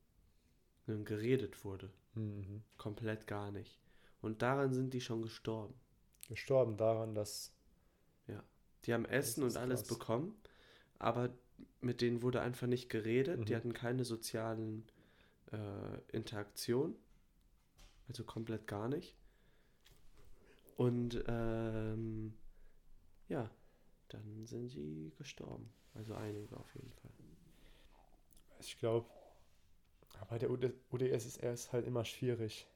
[0.87, 1.91] geredet wurde.
[2.15, 2.63] Mhm.
[2.77, 3.79] Komplett gar nicht.
[4.21, 5.75] Und daran sind die schon gestorben.
[6.29, 7.52] Gestorben daran, dass.
[8.85, 9.99] Die haben Essen und alles krass.
[9.99, 10.37] bekommen,
[10.99, 11.31] aber
[11.81, 13.41] mit denen wurde einfach nicht geredet.
[13.41, 13.45] Mhm.
[13.45, 14.85] Die hatten keine sozialen
[15.53, 16.97] äh, Interaktionen.
[18.09, 19.15] Also komplett gar nicht.
[20.77, 22.35] Und ähm,
[23.29, 23.51] ja,
[24.09, 25.73] dann sind sie gestorben.
[25.95, 27.11] Also einige auf jeden Fall.
[28.61, 29.09] Ich glaube,
[30.29, 32.67] bei der UdSSR ist halt immer schwierig,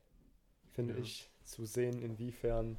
[0.73, 1.01] finde ja.
[1.01, 2.77] ich, zu sehen, inwiefern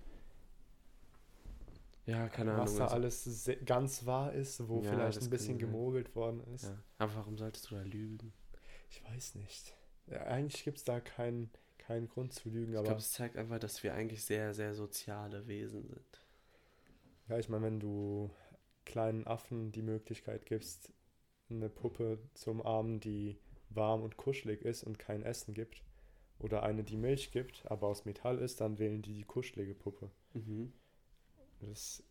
[2.07, 2.65] ja, keine Ahnung.
[2.65, 6.65] Was da also alles ganz wahr ist, wo ja, vielleicht ein bisschen gemogelt worden ist.
[6.65, 6.77] Ja.
[6.97, 8.33] Aber warum solltest du da lügen?
[8.89, 9.75] Ich weiß nicht.
[10.07, 11.51] Ja, eigentlich gibt es da keinen
[11.87, 12.73] keinen Grund zu lügen.
[12.73, 16.21] Ich glaube, es zeigt einfach, dass wir eigentlich sehr, sehr soziale Wesen sind.
[17.29, 18.29] Ja, ich meine, wenn du
[18.85, 20.91] kleinen Affen die Möglichkeit gibst,
[21.49, 23.37] eine Puppe zu umarmen, die
[23.69, 25.81] warm und kuschelig ist und kein Essen gibt,
[26.39, 30.11] oder eine, die Milch gibt, aber aus Metall ist, dann wählen die die kuschelige Puppe.
[30.33, 30.71] Mhm.
[31.61, 32.03] Das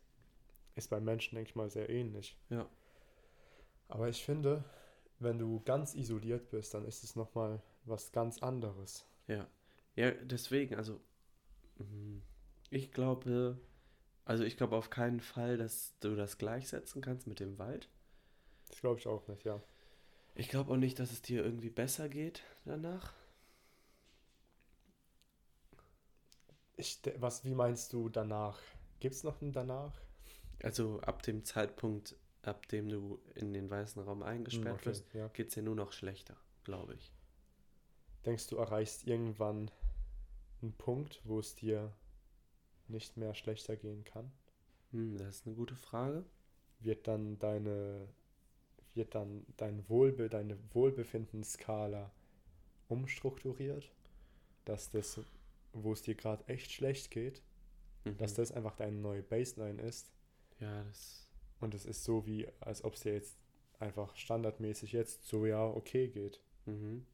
[0.74, 2.36] ist bei Menschen, denke ich mal, sehr ähnlich.
[2.50, 2.68] Ja.
[3.88, 4.64] Aber ich finde,
[5.18, 9.04] wenn du ganz isoliert bist, dann ist es nochmal was ganz anderes.
[9.26, 9.46] Ja.
[9.94, 11.00] Ja, deswegen, also
[11.78, 12.22] mhm.
[12.70, 13.58] ich glaube,
[14.24, 17.88] also ich glaube auf keinen Fall, dass du das gleichsetzen kannst mit dem Wald.
[18.68, 19.62] Das glaube ich auch nicht, ja.
[20.34, 23.14] Ich glaube auch nicht, dass es dir irgendwie besser geht danach.
[26.76, 28.58] Ich, was, wie meinst du danach?
[29.00, 30.00] Gibt es noch einen danach?
[30.62, 35.28] Also ab dem Zeitpunkt, ab dem du in den weißen Raum eingesperrt okay, wirst, ja.
[35.28, 37.12] geht es dir nur noch schlechter, glaube ich.
[38.24, 39.70] Denkst du, erreichst irgendwann
[40.62, 41.92] einen Punkt, wo es dir
[42.88, 44.32] nicht mehr schlechter gehen kann?
[44.92, 46.24] Hm, das ist eine gute Frage.
[46.80, 48.08] Wird dann deine,
[48.94, 52.10] wird dann dein Wohlbe, deine Wohlbefindensskala
[52.88, 53.90] umstrukturiert?
[54.64, 55.20] Dass das,
[55.72, 57.42] wo es dir gerade echt schlecht geht,
[58.12, 58.18] mhm.
[58.18, 60.10] dass das einfach deine neue Baseline ist?
[60.60, 61.28] Ja, das.
[61.60, 63.36] Und es ist so wie, als ob es dir jetzt
[63.78, 66.40] einfach standardmäßig jetzt so ja okay geht.
[66.66, 67.06] Mhm.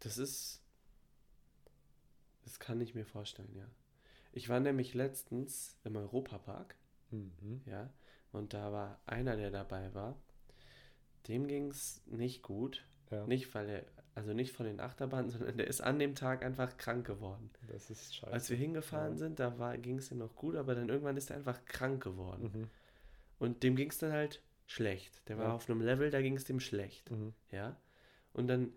[0.00, 0.62] Das ist
[2.48, 3.68] das kann ich mir vorstellen, ja.
[4.32, 6.76] Ich war nämlich letztens im Europapark.
[7.10, 7.60] Mhm.
[7.66, 7.92] Ja.
[8.32, 10.16] Und da war einer, der dabei war.
[11.26, 12.86] Dem ging es nicht gut.
[13.10, 13.26] Ja.
[13.26, 16.76] Nicht, weil er, also nicht von den Achterbahnen, sondern der ist an dem Tag einfach
[16.76, 17.50] krank geworden.
[17.68, 18.32] Das ist scheiße.
[18.32, 19.18] Als wir hingefahren ja.
[19.18, 22.50] sind, da ging es ihm noch gut, aber dann irgendwann ist er einfach krank geworden.
[22.52, 22.70] Mhm.
[23.38, 25.26] Und dem ging es dann halt schlecht.
[25.28, 27.10] Der war auf einem Level, da ging es dem schlecht.
[27.10, 27.32] Mhm.
[27.50, 27.76] Ja.
[28.32, 28.72] Und dann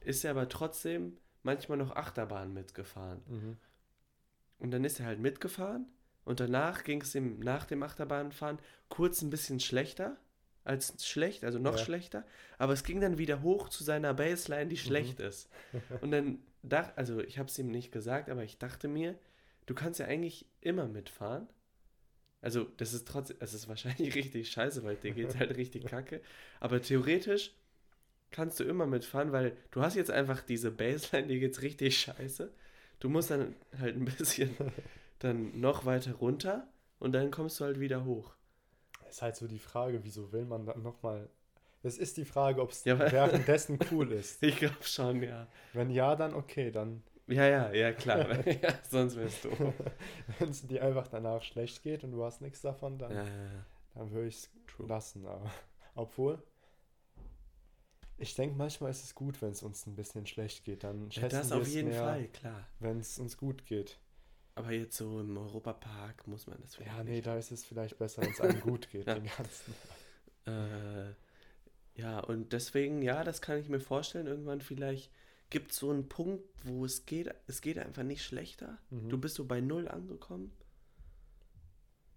[0.00, 3.22] ist er aber trotzdem manchmal noch Achterbahn mitgefahren.
[3.26, 3.56] Mhm.
[4.58, 5.86] Und dann ist er halt mitgefahren
[6.24, 10.16] und danach ging es ihm nach dem Achterbahnfahren kurz ein bisschen schlechter
[10.64, 11.84] als schlecht, also noch ja.
[11.84, 12.24] schlechter,
[12.58, 14.80] aber es ging dann wieder hoch zu seiner Baseline, die mhm.
[14.80, 15.50] schlecht ist.
[16.00, 19.18] Und dann dachte, also ich habe es ihm nicht gesagt, aber ich dachte mir,
[19.66, 21.46] du kannst ja eigentlich immer mitfahren.
[22.40, 26.20] Also das ist trotzdem, es ist wahrscheinlich richtig scheiße, weil dir geht halt richtig kacke,
[26.60, 27.52] aber theoretisch
[28.30, 32.52] kannst du immer mitfahren, weil du hast jetzt einfach diese Baseline, die geht's richtig scheiße.
[32.98, 34.50] Du musst dann halt ein bisschen
[35.20, 36.66] dann noch weiter runter
[36.98, 38.34] und dann kommst du halt wieder hoch.
[39.14, 41.28] Ist halt so die Frage, wieso will man dann nochmal.
[41.84, 44.42] Es ist die Frage, ob es ja, währenddessen cool ist.
[44.42, 45.46] Ich glaube schon, ja.
[45.72, 47.04] Wenn ja, dann okay, dann.
[47.28, 48.44] Ja, ja, ja, klar.
[48.48, 49.50] ja, sonst wirst du.
[50.40, 53.24] Wenn es dir einfach danach schlecht geht und du hast nichts davon, dann, ja,
[53.94, 55.24] dann würde ich es lassen.
[55.26, 55.48] Aber,
[55.94, 56.42] obwohl,
[58.18, 60.82] ich denke, manchmal ist es gut, wenn es uns ein bisschen schlecht geht.
[60.82, 62.66] Dann schätzen ja, das auf jeden mehr, Fall, klar.
[62.80, 63.96] Wenn es uns gut geht.
[64.56, 66.96] Aber jetzt so im Europapark muss man das vielleicht.
[66.96, 69.14] Ja, nee, da ist es vielleicht besser, wenn es einem gut geht, ja.
[69.14, 69.74] den ganzen.
[70.46, 71.14] Äh,
[72.00, 74.26] ja, und deswegen, ja, das kann ich mir vorstellen.
[74.26, 75.10] Irgendwann vielleicht
[75.50, 78.78] gibt es so einen Punkt, wo es geht, es geht einfach nicht schlechter.
[78.90, 79.08] Mhm.
[79.08, 80.52] Du bist so bei Null angekommen.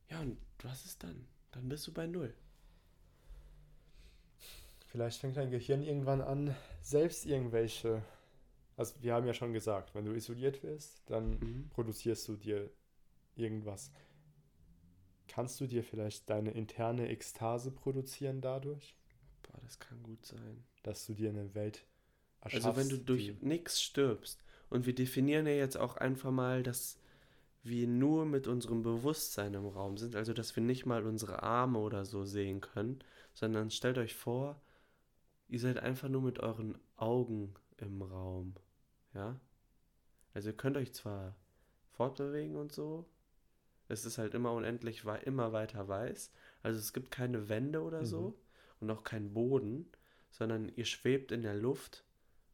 [0.09, 1.27] Ja, und was ist dann?
[1.51, 2.33] Dann bist du bei Null.
[4.87, 8.01] Vielleicht fängt dein Gehirn irgendwann an, selbst irgendwelche.
[8.77, 11.69] Also, wir haben ja schon gesagt, wenn du isoliert wirst, dann mhm.
[11.69, 12.69] produzierst du dir
[13.35, 13.91] irgendwas.
[15.27, 18.95] Kannst du dir vielleicht deine interne Ekstase produzieren dadurch?
[19.43, 20.63] Boah, das kann gut sein.
[20.83, 21.85] Dass du dir eine Welt
[22.41, 22.65] erschaffst.
[22.65, 24.43] Also, wenn du durch nichts stirbst.
[24.69, 26.99] Und wir definieren ja jetzt auch einfach mal, dass
[27.63, 31.79] wir nur mit unserem Bewusstsein im Raum sind, also dass wir nicht mal unsere Arme
[31.79, 32.99] oder so sehen können,
[33.33, 34.61] sondern stellt euch vor,
[35.49, 38.53] Ihr seid einfach nur mit euren Augen im Raum.
[39.17, 39.39] Ja?
[40.35, 41.35] Also ihr könnt euch zwar
[41.89, 43.09] fortbewegen und so.
[43.87, 46.31] Es ist halt immer unendlich immer weiter weiß.
[46.61, 48.05] Also es gibt keine Wände oder mhm.
[48.05, 48.39] so
[48.79, 49.91] und auch keinen Boden,
[50.29, 52.05] sondern ihr schwebt in der Luft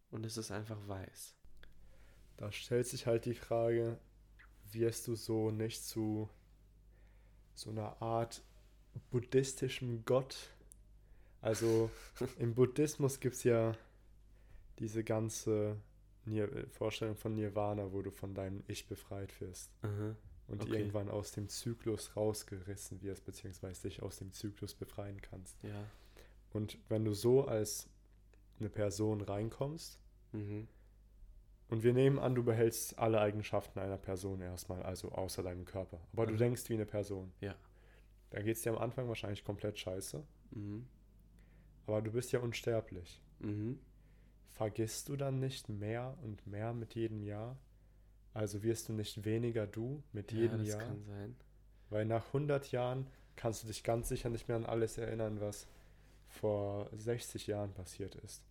[0.09, 1.35] und es ist einfach weiß.
[2.37, 3.99] Da stellt sich halt die Frage,
[4.71, 6.29] wirst du so nicht zu
[7.55, 8.41] so einer Art
[9.11, 10.51] buddhistischem Gott?
[11.41, 11.91] Also
[12.39, 13.75] im Buddhismus gibt es ja
[14.79, 15.77] diese ganze
[16.25, 20.15] Nir Vorstellung von Nirvana, wo du von deinem Ich befreit wirst Aha.
[20.47, 20.77] und Okay.
[20.77, 25.57] irgendwann aus dem Zyklus rausgerissen wirst, beziehungsweise dich aus dem Zyklus befreien kannst.
[25.63, 25.85] Ja.
[26.51, 27.89] Und wenn du so als
[28.59, 29.99] eine Person reinkommst,
[30.31, 30.67] Mhm.
[31.69, 35.99] und wir nehmen an, du behältst alle Eigenschaften einer Person erstmal, also außer deinem Körper,
[36.13, 36.37] aber du Mhm.
[36.37, 37.31] denkst wie eine Person.
[37.41, 37.55] Ja.
[38.29, 40.87] Dann geht es dir am Anfang wahrscheinlich komplett scheiße, Mhm.
[41.85, 43.21] aber du bist ja unsterblich.
[43.39, 43.79] Mhm.
[44.53, 47.57] Vergisst du dann nicht mehr und mehr mit jedem Jahr?
[48.33, 50.79] Also wirst du nicht weniger du mit Ja, jedem das Jahr?
[50.79, 51.35] kann sein.
[51.89, 55.67] Weil nach 100 Jahren kannst du dich ganz sicher nicht mehr an alles erinnern, was
[56.27, 58.43] vor 60 Jahren passiert ist.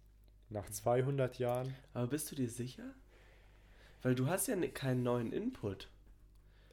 [0.50, 0.72] Nach Mhm.
[0.72, 2.94] 200 Jahren, Aber bist du dir sicher?
[4.02, 5.88] Weil du hast ja ne- keinen neuen Input.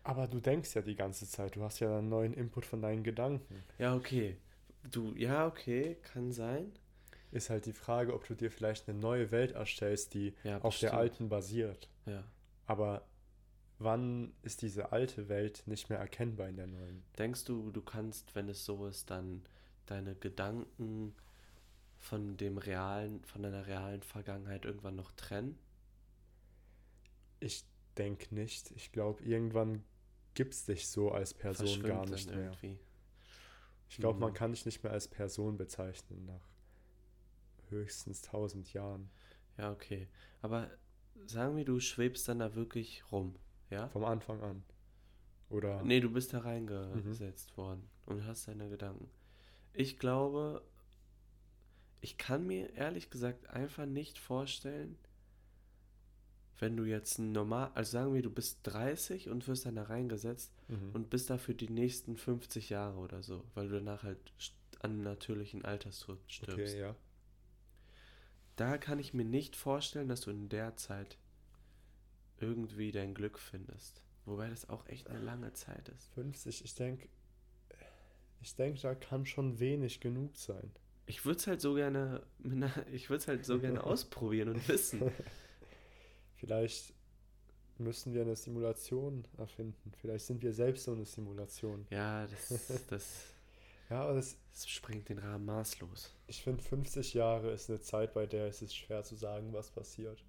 [0.04, 3.04] aber du denkst ja die ganze Zeit, du hast ja einen neuen Input von deinen
[3.04, 3.64] Gedanken.
[3.80, 4.38] Ja, okay.
[4.92, 6.72] Du, ja, okay, kann sein.
[7.32, 10.80] Ist halt die Frage, ob du dir vielleicht eine neue Welt erstellst, die Ja, auf
[10.80, 11.88] der alten basiert.
[12.06, 12.24] Ja.
[12.66, 13.06] Aber
[13.78, 17.04] wann ist diese alte Welt nicht mehr erkennbar in der neuen?
[17.18, 19.44] Denkst du, du kannst, wenn es so ist, dann
[19.86, 21.16] deine Gedanken
[21.98, 25.58] von dem realen, von deiner realen Vergangenheit irgendwann noch trennen?
[27.40, 27.64] Ich
[27.98, 28.72] denke nicht.
[28.72, 29.84] Ich glaube, irgendwann
[30.34, 32.46] gibt es dich so als Person gar nicht mehr.
[32.46, 32.80] irgendwie.
[33.90, 34.36] Ich glaube, man Mhm.
[34.36, 36.48] kann dich nicht mehr als Person bezeichnen nach
[37.70, 39.10] höchstens 1000 Jahren.
[39.58, 40.08] Ja, okay.
[40.42, 40.70] Aber
[41.26, 43.36] sagen wir, du schwebst dann da wirklich rum,
[43.70, 43.88] ja?
[43.90, 44.64] Vom Anfang an.
[45.50, 49.10] Oder Nee, du bist da reingesetzt worden und hast deine Gedanken.
[49.74, 50.64] Ich glaube,
[52.02, 54.98] ich kann mir ehrlich gesagt einfach nicht vorstellen,
[56.60, 60.52] wenn du jetzt normal, also sagen wir, du bist 30 und wirst dann da reingesetzt
[60.68, 60.92] mhm.
[60.94, 64.20] und bist dafür die nächsten 50 Jahre oder so, weil du danach halt
[64.82, 66.60] an natürlichen Alterstod stirbst.
[66.60, 66.96] okay, ja.
[68.60, 71.18] Da kann ich mir nicht vorstellen, dass du in der Zeit
[72.40, 74.02] irgendwie dein Glück findest.
[74.26, 76.10] Wobei das auch echt eine lange Zeit ist.
[76.16, 77.08] 50, ich denke,
[78.42, 80.74] ich denke, da kann schon wenig genug sein.
[81.06, 82.22] Ich würde es halt so gerne,
[82.92, 85.10] ich würde halt so gerne ausprobieren und wissen.
[86.36, 86.94] Vielleicht
[87.78, 89.94] müssen wir eine Simulation erfinden.
[90.02, 91.88] Vielleicht sind wir selbst so eine Simulation.
[91.92, 93.24] Ja, das, das,
[93.90, 96.14] Ja, aber das, das sprengt den Rahmen maßlos.
[96.28, 99.72] ich finde 50 Jahre ist eine Zeit, bei der es ist schwer zu sagen, was
[99.72, 100.24] passiert.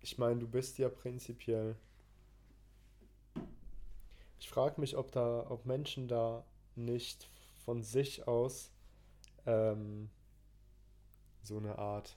[0.00, 1.76] Ich meine, du bist ja prinzipiell.
[4.38, 6.44] Ich frage mich, ob da, ob Menschen da
[6.74, 7.28] nicht
[7.64, 8.70] von sich aus
[9.44, 10.08] ähm,
[11.42, 12.16] so eine Art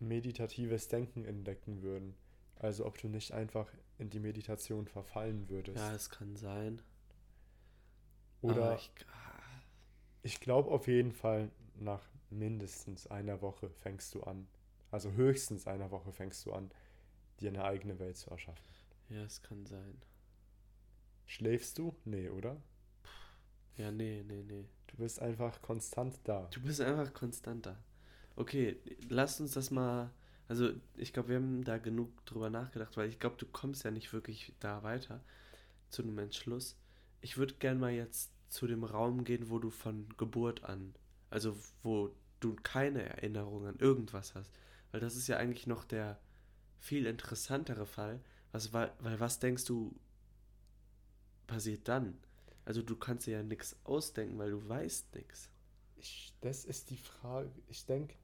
[0.00, 2.16] meditatives Denken entdecken würden.
[2.56, 5.78] Also ob du nicht einfach in die Meditation verfallen würdest.
[5.78, 6.82] Ja, es kann sein.
[8.44, 9.42] Oder ich, ah,
[10.22, 14.48] Ich glaube auf jeden Fall, nach mindestens einer Woche fängst du an.
[14.90, 16.70] Also höchstens einer Woche fängst du an,
[17.40, 18.74] dir eine eigene Welt zu erschaffen.
[19.08, 20.02] ja, es kann sein.
[21.26, 21.94] Schläfst du?
[22.06, 22.62] Nee, oder?
[23.76, 24.68] Ja, nee, nee, nee.
[24.88, 26.52] Du bist einfach konstant da.
[26.52, 27.76] Du bist einfach konstanter.
[28.36, 28.78] Okay,
[29.08, 30.10] lass uns das mal.
[30.48, 33.90] Also, ich glaube, wir haben da genug drüber nachgedacht, weil ich glaube, du kommst ja
[33.90, 35.24] nicht wirklich da weiter
[35.90, 36.76] zu einem Entschluss.
[37.22, 40.94] Ich würde gern mal jetzt zu dem Raum gehen, wo du von Geburt an,
[41.28, 44.52] also wo du keine Erinnerung an irgendwas hast.
[44.92, 46.20] Weil das ist ja eigentlich noch der
[46.78, 48.20] viel interessantere Fall.
[48.52, 49.98] Was, weil, weil was denkst du
[51.48, 52.16] passiert dann?
[52.64, 55.50] Also du kannst dir ja nichts ausdenken, weil du weißt nichts.
[55.96, 57.50] Ich, das ist die Frage.
[57.66, 58.14] Ich denke,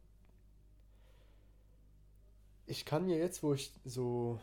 [2.67, 4.41] ich kann mir jetzt, wo ich so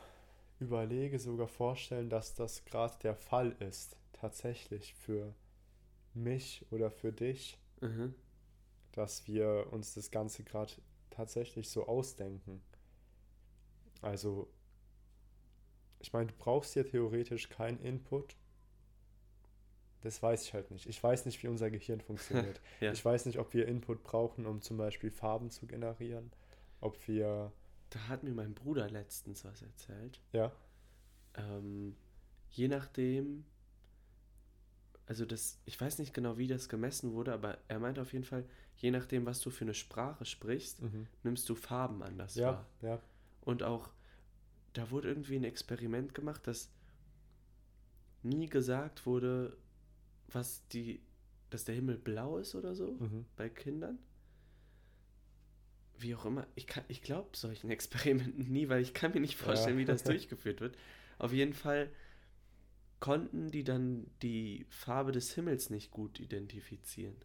[0.60, 3.95] überlege, sogar vorstellen, dass das gerade der Fall ist.
[4.12, 5.34] Tatsächlich für
[6.23, 8.15] mich oder für dich, Mhm.
[8.93, 10.73] dass wir uns das Ganze gerade
[11.12, 12.62] tatsächlich so ausdenken.
[14.01, 14.47] Also,
[15.99, 18.36] ich meine, du brauchst hier theoretisch keinen Input.
[20.01, 20.86] Das weiß ich halt nicht.
[20.88, 22.62] Ich weiß nicht, wie unser Gehirn funktioniert.
[22.80, 22.91] Ja.
[22.91, 26.32] Ich weiß nicht, ob wir Input brauchen, um zum Beispiel Farben zu generieren.
[26.82, 27.51] Ob wir,
[27.89, 30.21] Da hat mir mein Bruder letztens was erzählt.
[30.34, 30.51] ja,
[31.36, 31.95] Ähm,
[32.51, 33.45] je nachdem,
[35.08, 38.26] also das, ich weiß nicht genau, wie das gemessen wurde, aber er meinte auf jeden
[38.26, 38.46] Fall,
[38.78, 41.08] je nachdem, was du für eine Sprache sprichst, mhm.
[41.24, 42.67] nimmst du Farben anders ja, wahr.
[42.82, 43.02] ja,
[43.41, 43.91] Und auch,
[44.74, 46.72] da wurde irgendwie ein Experiment gemacht, dass
[48.24, 49.58] nie gesagt wurde,
[50.30, 51.02] was die,
[51.50, 53.26] dass der Himmel blau ist oder so mhm.
[53.36, 54.00] bei Kindern.
[56.00, 59.38] wie auch immer, ich, kann- ich glaube solchen Experimenten nie, weil ich kann mir nicht
[59.38, 59.82] vorstellen, Ja.
[59.82, 60.78] wie das durchgeführt wird.
[61.17, 61.89] Auf jeden Fall
[63.00, 67.16] konnten die dann die Farbe des Himmels nicht gut identifizieren.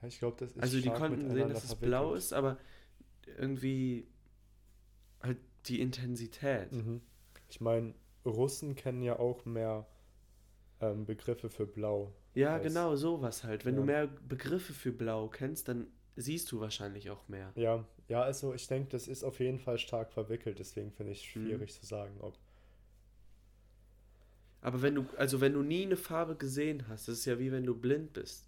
[0.00, 2.58] Ja, ich glaube, das ist also die konnten sehen, dass es blau ist, aber
[3.38, 4.06] irgendwie
[5.22, 6.72] halt die Intensität.
[6.72, 7.00] Mhm.
[7.48, 9.86] Ich meine, Russen kennen ja auch mehr
[10.80, 12.12] ähm, Begriffe für blau.
[12.34, 13.64] Ja, Als- genau, sowas halt.
[13.64, 13.86] Wenn du Ja.
[13.86, 17.52] mehr Begriffe für blau kennst, dann siehst du wahrscheinlich auch mehr.
[17.54, 21.18] Ja, ja, also ich denke, das ist auf jeden Fall stark verwickelt, deswegen finde ich
[21.20, 21.46] es Mhm.
[21.46, 22.36] schwierig zu sagen, ob.
[24.62, 27.52] Aber wenn du, also wenn du nie eine Farbe gesehen hast, das ist ja wie
[27.52, 28.46] wenn du blind bist.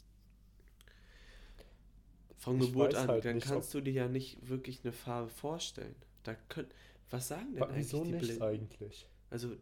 [2.36, 5.28] Von Ich Geburt an, halt dann nicht, kannst du dir ja nicht wirklich eine Farbe
[5.30, 5.96] vorstellen.
[6.22, 6.74] Da könnt,
[7.10, 8.42] was sagen denn eigentlich Wieso die nicht Blinden?
[8.42, 9.08] eigentlich?
[9.30, 9.56] Also,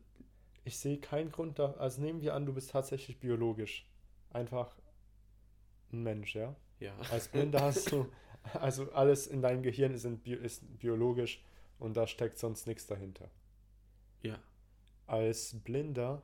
[0.65, 1.73] Ich sehe keinen Grund da.
[1.75, 3.87] Also nehmen wir an, du bist tatsächlich biologisch.
[4.31, 4.77] Einfach
[5.93, 6.57] ein Mensch, ja?
[6.81, 6.95] ja.
[7.09, 8.13] Als Blinder hast du,
[8.55, 11.45] also alles in deinem Gehirn ist, bio, ist biologisch
[11.79, 13.31] und da steckt sonst nichts dahinter.
[14.23, 14.39] Ja.
[15.07, 16.23] Als Blinder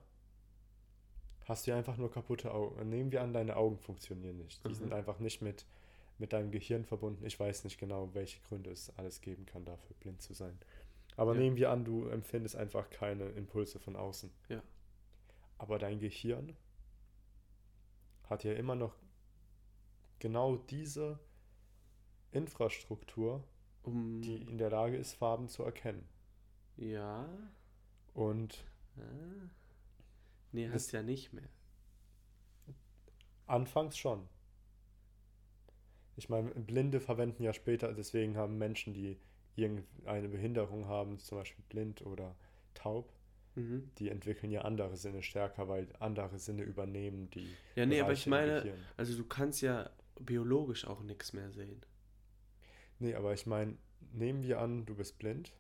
[1.48, 2.88] hast du ja einfach nur kaputte Augen.
[2.88, 4.62] Nehmen wir an, deine Augen funktionieren nicht.
[4.64, 4.74] Die Mhm.
[4.74, 5.64] sind einfach nicht mit,
[6.18, 7.24] mit deinem Gehirn verbunden.
[7.24, 10.58] Ich weiß nicht genau, welche Gründe es alles geben kann, dafür blind zu sein.
[11.16, 11.40] Aber Ja.
[11.40, 14.30] nehmen wir an, du empfindest einfach keine Impulse von außen.
[14.48, 14.62] Ja.
[15.58, 16.54] Aber dein Gehirn
[18.28, 18.94] hat ja immer noch
[20.18, 21.18] genau diese
[22.30, 23.42] Infrastruktur,
[23.84, 26.06] Um, die in der Lage ist, Farben zu erkennen.
[26.76, 27.26] ja.
[28.14, 28.64] Und
[28.96, 29.48] Ah.
[30.52, 31.48] Nee, hast ja nicht mehr.
[33.46, 34.28] anfangs schon.
[36.16, 39.18] Ich meine, Blinde verwenden ja später, deswegen haben Menschen, die
[39.56, 42.34] irgendeine Behinderung haben, zum Beispiel blind oder
[42.74, 43.12] taub,
[43.54, 43.90] Mhm.
[43.98, 47.56] die entwickeln ja andere Sinne stärker, weil andere Sinne übernehmen die.
[47.74, 51.80] Ja, nee, aber ich Bereiche meine, also du kannst ja biologisch auch nichts mehr sehen.
[52.98, 53.76] Nee, aber ich meine,
[54.12, 55.52] nehmen wir an, du bist blind.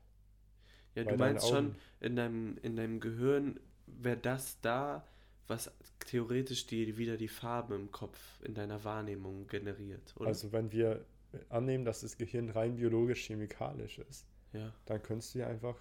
[0.94, 3.60] Ja, du meinst schon, in deinem, in deinem Gehirn
[4.00, 5.04] wäre das da,
[5.46, 5.70] was
[6.00, 10.28] theoretisch die, wieder die Farben im Kopf in deiner Wahrnehmung generiert, oder?
[10.28, 11.04] Also wenn wir
[11.48, 14.72] annehmen, dass das Gehirn rein biologisch-chemikalisch ist, ja.
[14.86, 15.76] dann könntest du ja einfach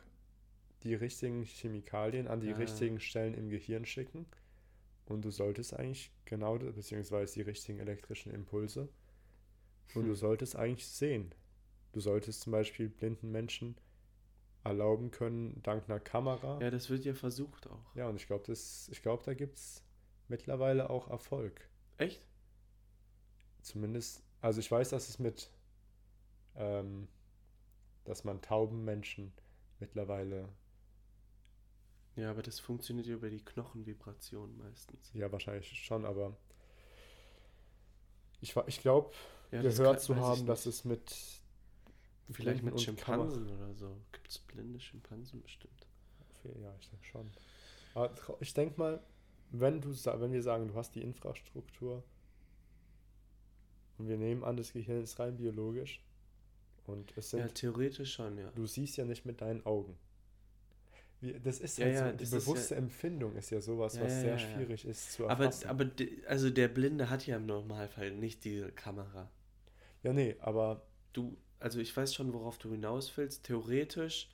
[0.84, 2.58] die richtigen Chemikalien an die Ja.
[2.58, 4.26] richtigen Stellen im Gehirn schicken
[5.06, 8.90] und du solltest eigentlich genau, beziehungsweise die richtigen elektrischen Impulse
[9.94, 10.16] und du Hm.
[10.16, 11.34] solltest eigentlich sehen.
[11.94, 13.76] Du solltest zum Beispiel blinden Menschen
[14.68, 16.60] erlauben können, dank einer Kamera.
[16.62, 17.96] Ja, das wird ja versucht auch.
[17.96, 18.44] Ja, und ich glaube,
[19.02, 19.84] glaube, da gibt es
[20.28, 21.68] mittlerweile auch Erfolg.
[21.98, 22.26] Echt?
[23.62, 25.50] Zumindest, also ich weiß, dass es mit,
[26.56, 27.08] ähm,
[28.06, 29.34] dass man tauben Menschen
[29.80, 30.50] mittlerweile,
[32.16, 35.12] Ja, aber das funktioniert ja über die Knochenvibration meistens.
[35.14, 36.36] ja wahrscheinlich schon, aber
[38.42, 39.12] ich, ich glaube,
[39.52, 41.16] Ja, gehört kann- zu haben, dass es mit
[42.30, 43.98] Vielleicht mit Schimpansen oder so.
[44.12, 45.88] Gibt es blinde Schimpansen bestimmt.
[46.62, 47.32] Ja, ich denke schon.
[47.94, 49.02] Aber ich denke mal,
[49.52, 52.04] wenn du wenn wir sagen, du hast die Infrastruktur
[53.98, 56.02] und wir nehmen an, das Gehirn ist rein biologisch
[56.86, 58.52] und es sind Ja, theoretisch schon, ja.
[58.56, 59.98] Du siehst ja nicht mit deinen Augen.
[61.20, 64.22] Wie, das ist Ja, halt ja, so, die bewusste ja- Empfindung ist ja sowas, was
[64.22, 65.68] sehr schwierig ist zu Aber, erfassen.
[65.68, 69.30] aber de- also der Blinde hat ja im Normalfall nicht diese Kamera.
[70.04, 73.44] ja, nee, aber Du, also ich weiß schon, worauf du hinaus willst.
[73.46, 74.30] Theoretisch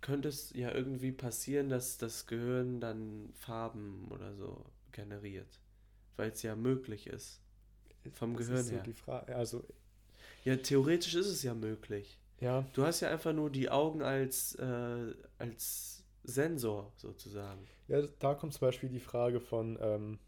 [0.00, 5.60] könnte es ja irgendwie passieren, dass das Gehirn dann Farben oder so generiert.
[6.16, 7.40] Weil es ja möglich ist.
[8.12, 8.82] Vom das Gehirn ist so her.
[8.82, 9.64] die Frage, also
[10.44, 12.18] Ja, theoretisch ist es ja möglich.
[12.40, 17.66] ja, Du hast ja einfach nur die Augen als, äh, als Sensor sozusagen.
[17.88, 20.18] ja, da kommt zum Beispiel die Frage von ähm,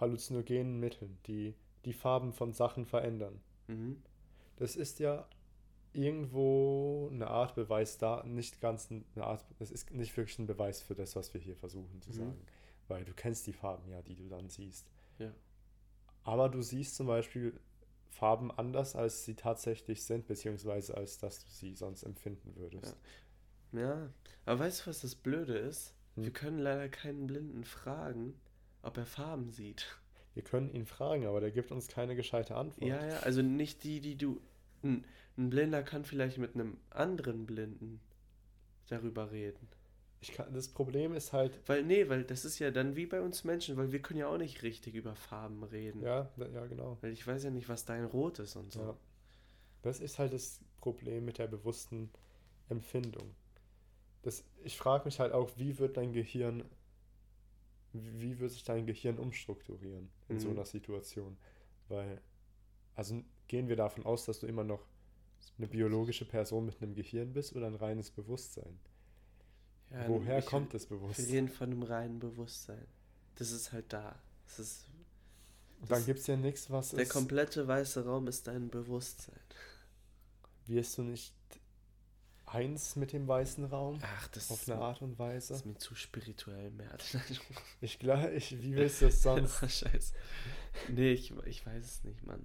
[0.00, 3.40] halluzinogenen Mitteln, die die Farben von Sachen verändern.
[3.66, 4.02] Mhm.
[4.58, 5.26] Das ist ja
[5.92, 10.82] irgendwo eine Art Beweis da, nicht ganz eine Art, das ist nicht wirklich ein Beweis
[10.82, 12.14] für das, was wir hier versuchen zu Mhm.
[12.14, 12.46] sagen.
[12.88, 14.90] Weil du kennst die Farben ja, die du dann siehst.
[15.18, 15.32] Ja.
[16.24, 17.58] Aber du siehst zum Beispiel
[18.10, 22.96] Farben anders, als sie tatsächlich sind, beziehungsweise als dass du sie sonst empfinden würdest.
[23.72, 24.10] Ja,
[24.46, 25.94] aber weißt du, was das Blöde ist?
[26.16, 26.24] Hm.
[26.24, 28.34] Wir können leider keinen Blinden fragen,
[28.82, 29.98] ob er Farben sieht.
[30.34, 32.88] Wir können ihn fragen, aber der gibt uns keine gescheite Antwort.
[32.88, 34.40] Ja, ja, also nicht die, die du.
[34.82, 35.04] Ein,
[35.36, 38.00] ein Blinder kann vielleicht mit einem anderen Blinden
[38.88, 39.68] darüber reden.
[40.20, 43.20] Ich kann, das Problem ist halt, Weil, nee, weil das ist ja dann wie bei
[43.20, 46.02] uns Menschen, weil wir können ja auch nicht richtig über Farben reden.
[46.02, 46.98] ja, ja, genau.
[47.00, 48.80] Weil ich weiß ja nicht, was dein Rot ist und so.
[48.80, 48.96] Ja.
[49.82, 52.10] Das ist halt das Problem mit der bewussten
[52.68, 53.34] Empfindung.
[54.22, 56.64] Das, ich frage mich halt auch, wie wird dein Gehirn,
[57.92, 60.56] wie wird sich dein Gehirn umstrukturieren in so Mhm.
[60.56, 61.36] einer Situation?
[61.88, 62.20] Weil,
[62.96, 64.84] also gehen wir davon aus, dass du immer noch
[65.56, 68.78] eine biologische Person mit einem Gehirn bist oder ein reines Bewusstsein.
[69.90, 71.26] Ja, Woher kommt das Wir Bewusstsein?
[71.26, 72.86] reden von einem reinen Bewusstsein.
[73.36, 74.14] Das ist halt da.
[74.46, 74.86] Das ist,
[75.80, 77.08] Und dann das- gibt es ja nichts, was der ist.
[77.10, 79.40] komplette weiße Raum ist dein Bewusstsein.
[80.66, 81.32] Wirst du nicht
[82.44, 83.98] eins mit dem weißen Raum?
[84.02, 85.48] Ach, das Auf ist, eine Art und Weise?
[85.48, 86.96] das ist mir zu spirituell mehr.
[87.80, 89.60] Ich glaube, ich, wie willst du das sonst?
[89.70, 90.12] Scheiße.
[90.88, 92.44] Nee, ich, ich weiß es nicht, Mann.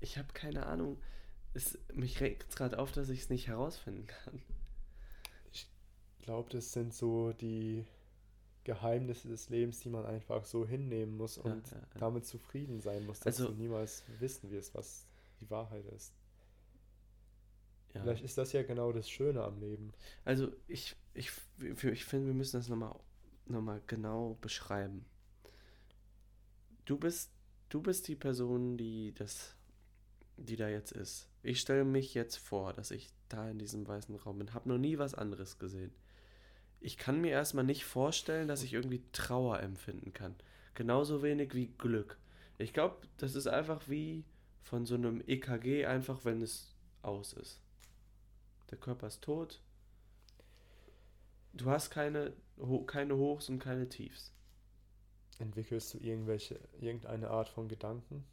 [0.00, 0.98] Ich habe keine Ahnung.
[1.54, 4.42] Es, mich regt gerade auf, dass ich es nicht herausfinden kann.
[5.52, 5.66] Ich
[6.20, 7.84] glaube, das sind so die
[8.64, 11.86] Geheimnisse des Lebens, die man einfach so hinnehmen muss und ja, ja.
[11.98, 15.06] damit zufrieden sein muss, dass Also- du niemals wissen wirst, was
[15.40, 16.12] die Wahrheit ist.
[17.90, 19.92] Vielleicht ist das ja genau das Schöne am Leben.
[20.24, 22.94] Also ich, ich, ich finde, wir müssen das nochmal
[23.46, 25.04] noch mal genau beschreiben.
[26.84, 27.30] Du bist,
[27.70, 29.54] du bist die Person, die das,
[30.38, 31.28] die da jetzt ist.
[31.42, 34.54] Ich stelle mich jetzt vor, dass ich da in diesem weißen Raum bin.
[34.54, 35.92] Habe noch nie was anderes gesehen.
[36.80, 40.36] Ich kann mir erstmal nicht vorstellen, dass ich irgendwie Trauer empfinden kann.
[40.74, 42.18] Genauso wenig wie Glück.
[42.56, 44.24] Ich glaube, das ist einfach wie
[44.62, 47.60] von so einem EKG, einfach wenn es aus ist.
[48.70, 49.60] Der Körper ist tot.
[51.52, 52.32] Du hast keine,
[52.86, 54.32] keine Hochs und keine Tiefs.
[55.38, 58.24] Entwickelst du irgendwelche, irgendeine Art von Gedanken?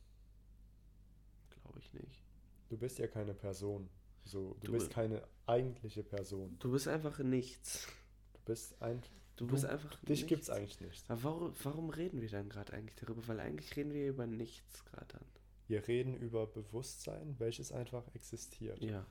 [1.76, 2.24] Glaube ich nicht.
[2.70, 3.90] Du bist ja keine Person.
[4.24, 6.58] So, du, Du- bist keine eigentliche Person.
[6.60, 7.88] Du bist einfach nichts.
[8.34, 9.02] Du bist ein.
[9.36, 10.28] Du, Du- bist einfach Dich nichts.
[10.28, 11.10] gibt's eigentlich nicht.
[11.12, 13.28] Aber warum, warum reden wir dann gerade eigentlich darüber?
[13.28, 15.26] Weil eigentlich reden wir über nichts gerade dann.
[15.68, 18.82] Wir reden über Bewusstsein, welches einfach existiert.
[18.84, 19.06] Ja.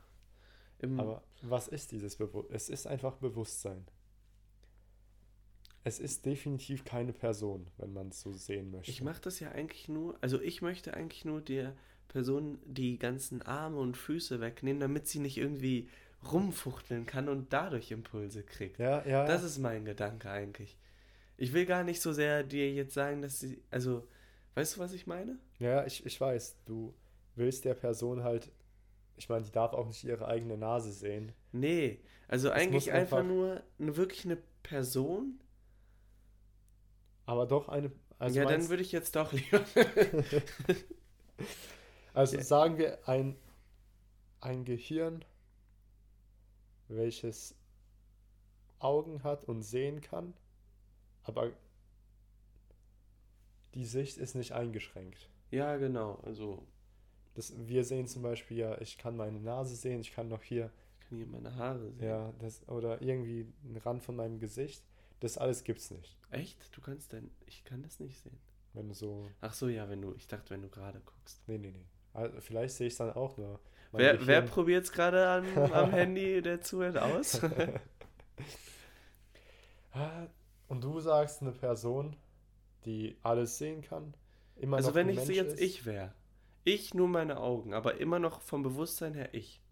[0.79, 2.57] Im, Aber was ist dieses Bewusstsein?
[2.57, 3.85] Es ist einfach Bewusstsein.
[5.87, 8.91] Es ist definitiv keine Person, wenn man es so sehen möchte.
[8.91, 11.77] ich mache das ja eigentlich nur, also ich möchte eigentlich nur der
[12.15, 15.89] Person die ganzen Arme und Füße wegnehmen, damit sie nicht irgendwie
[16.33, 18.79] rumfuchteln kann und dadurch Impulse kriegt.
[18.79, 19.27] ja, ja.
[19.27, 20.79] Das ist mein Gedanke eigentlich.
[21.37, 24.07] Ich will gar nicht so sehr dir jetzt sagen, dass sie, also,
[24.55, 25.39] weißt du, was ich meine?
[25.59, 26.57] ja, ich, ich weiß.
[26.65, 26.95] Du
[27.35, 28.51] willst der Person halt.
[29.17, 31.33] Ich meine, die darf auch nicht ihre eigene Nase sehen.
[31.51, 31.99] Nee,
[32.29, 35.41] also Es eigentlich einfach, einfach- nur eine, wirklich eine Person.
[37.27, 37.91] Aber doch eine.
[38.21, 39.65] Also, ja, dann würde ich jetzt doch lieber.
[42.15, 42.43] also Ja.
[42.43, 43.37] sagen wir ein,
[44.41, 45.25] ein Gehirn,
[46.89, 47.55] welches
[48.79, 50.35] Augen hat und sehen kann,
[51.23, 51.53] aber
[53.75, 55.29] die Sicht ist nicht eingeschränkt.
[55.51, 56.67] ja, genau, also
[57.35, 60.71] Das, wir sehen zum Beispiel ja, ich kann meine Nase sehen, ich kann noch hier,
[61.01, 62.07] ich kann hier meine Haare sehen.
[62.07, 64.85] ja, das, oder irgendwie einen Rand von meinem Gesicht.
[65.21, 66.17] Das alles gibt's nicht.
[66.31, 66.77] Echt?
[66.77, 68.39] Du kannst denn, ich kann das nicht sehen.
[68.73, 71.43] Wenn du so, Ach so, ja, wenn du, ich dachte, wenn du gerade guckst.
[71.49, 71.87] nee, nee, nee.
[72.15, 73.61] Also vielleicht sehe ich dann auch nur.
[73.97, 77.41] Wer, wer probiert es gerade am, am Handy, der zuhört, aus?
[79.93, 80.27] Ah,
[80.69, 82.17] Und du sagst eine Person,
[82.87, 84.15] die alles sehen kann,
[84.57, 85.61] immer also wenn ich Mensch jetzt ist?
[85.61, 86.13] ich wäre.
[86.65, 89.63] Ich nur meine Augen, aber immer noch vom Bewusstsein her ich.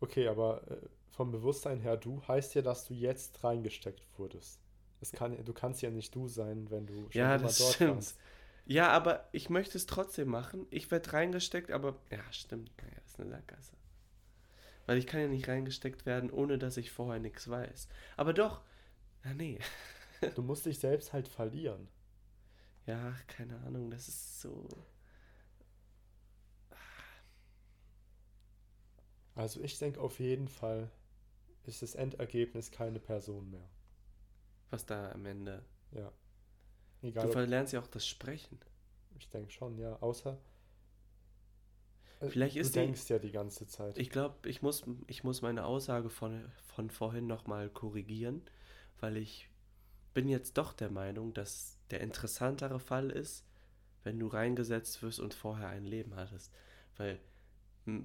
[0.00, 0.76] Okay, aber äh,
[1.10, 4.60] vom Bewusstsein her du heißt ja, dass du jetzt reingesteckt wurdest.
[5.00, 7.74] Es kann, du kannst ja nicht du sein, wenn du schon Ja, immer das dort
[7.74, 7.86] stimmt.
[7.86, 8.18] warst.
[8.70, 10.68] Ja, aber ich möchte es trotzdem machen.
[10.70, 12.70] Ich werde reingesteckt, aber ja, stimmt.
[12.80, 13.76] Naja, das ist eine Sackgasse.
[14.86, 17.88] Weil ich kann ja nicht reingesteckt werden, ohne dass ich vorher nichts weiß.
[18.16, 18.62] Aber doch.
[19.24, 19.58] Ja, nee.
[20.36, 21.88] Du musst dich selbst halt verlieren.
[22.86, 24.68] Ja, keine Ahnung, das ist so.
[29.34, 30.90] Also ich denke auf jeden Fall
[31.64, 33.68] ist das Endergebnis keine Person mehr.
[34.68, 35.64] Was da am Ende.
[35.90, 36.12] Ja.
[37.02, 38.58] Du Egal, ob, verlernst ja auch das Sprechen.
[39.18, 39.96] ich denke schon, ja.
[40.00, 40.38] Außer
[42.20, 43.98] äh, Vielleicht du ist die- denkst ja die ganze Zeit.
[43.98, 48.42] Ich glaube, ich muss, ich muss meine Aussage von, von vorhin nochmal korrigieren,
[49.00, 49.48] weil ich
[50.14, 53.44] bin jetzt doch der Meinung, dass der interessantere Fall ist,
[54.04, 56.52] wenn du reingesetzt wirst und vorher ein Leben hattest.
[56.96, 57.20] Weil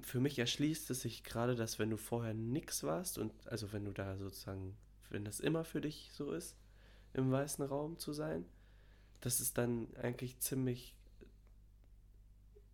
[0.02, 3.84] für mich erschließt es sich gerade, dass wenn du vorher nix warst und also wenn
[3.84, 4.76] du da sozusagen,
[5.10, 6.56] wenn das immer für dich so ist,
[7.14, 8.44] im weißen Raum zu sein,
[9.26, 10.94] das ist dann eigentlich ziemlich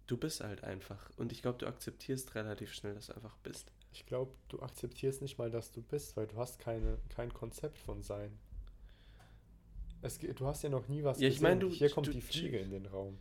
[0.06, 1.08] du bist halt einfach.
[1.16, 3.72] Und ich glaube, du akzeptierst relativ schnell, dass du einfach bist.
[3.94, 7.78] Ich glaube, du akzeptierst nicht mal, dass du bist, weil du hast keine, kein Konzept
[7.78, 8.38] von Sein.
[10.02, 11.42] Es, du hast ja noch nie was Ja, ich gesehen.
[11.48, 13.18] mein, du- Hier kommt du- die Fliege in den Raum.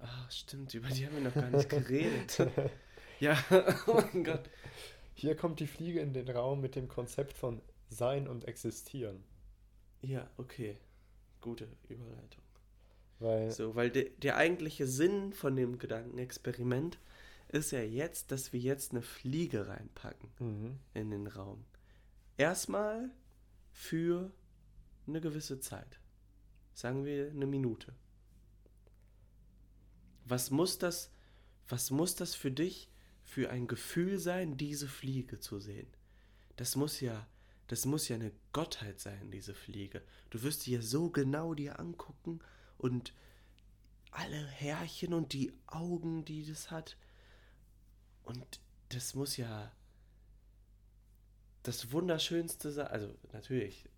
[0.00, 2.38] Ah, stimmt, über die haben wir noch gar nicht geredet.
[3.20, 3.38] ja,
[3.86, 4.48] oh mein Gott.
[5.14, 9.22] Hier kommt die Fliege in den Raum mit dem Konzept von Sein und Existieren.
[10.02, 10.78] Ja, okay.
[11.40, 12.42] Gute Überleitung.
[13.18, 16.98] Weil So, weil de, der eigentliche Sinn von dem Gedankenexperiment
[17.48, 20.78] ist ja jetzt, dass wir jetzt eine Fliege reinpacken Mhm.
[20.94, 21.64] in den Raum.
[22.36, 23.10] Erstmal
[23.72, 24.30] für
[25.06, 25.98] eine gewisse Zeit.
[26.74, 27.92] Sagen wir eine Minute.
[30.24, 31.10] Was muss das,
[31.68, 32.88] was muss das für dich
[33.24, 35.88] für ein Gefühl sein, diese Fliege zu sehen?
[36.56, 37.26] Das muss ja,
[37.70, 40.02] das muss ja eine Gottheit sein, diese Fliege.
[40.30, 42.40] Du wirst die ja so genau dir angucken
[42.78, 43.14] und
[44.10, 46.96] alle Härchen und die Augen, die das hat.
[48.24, 49.70] Und das muss ja
[51.62, 52.88] das Wunderschönste sein.
[52.88, 53.88] Also natürlich.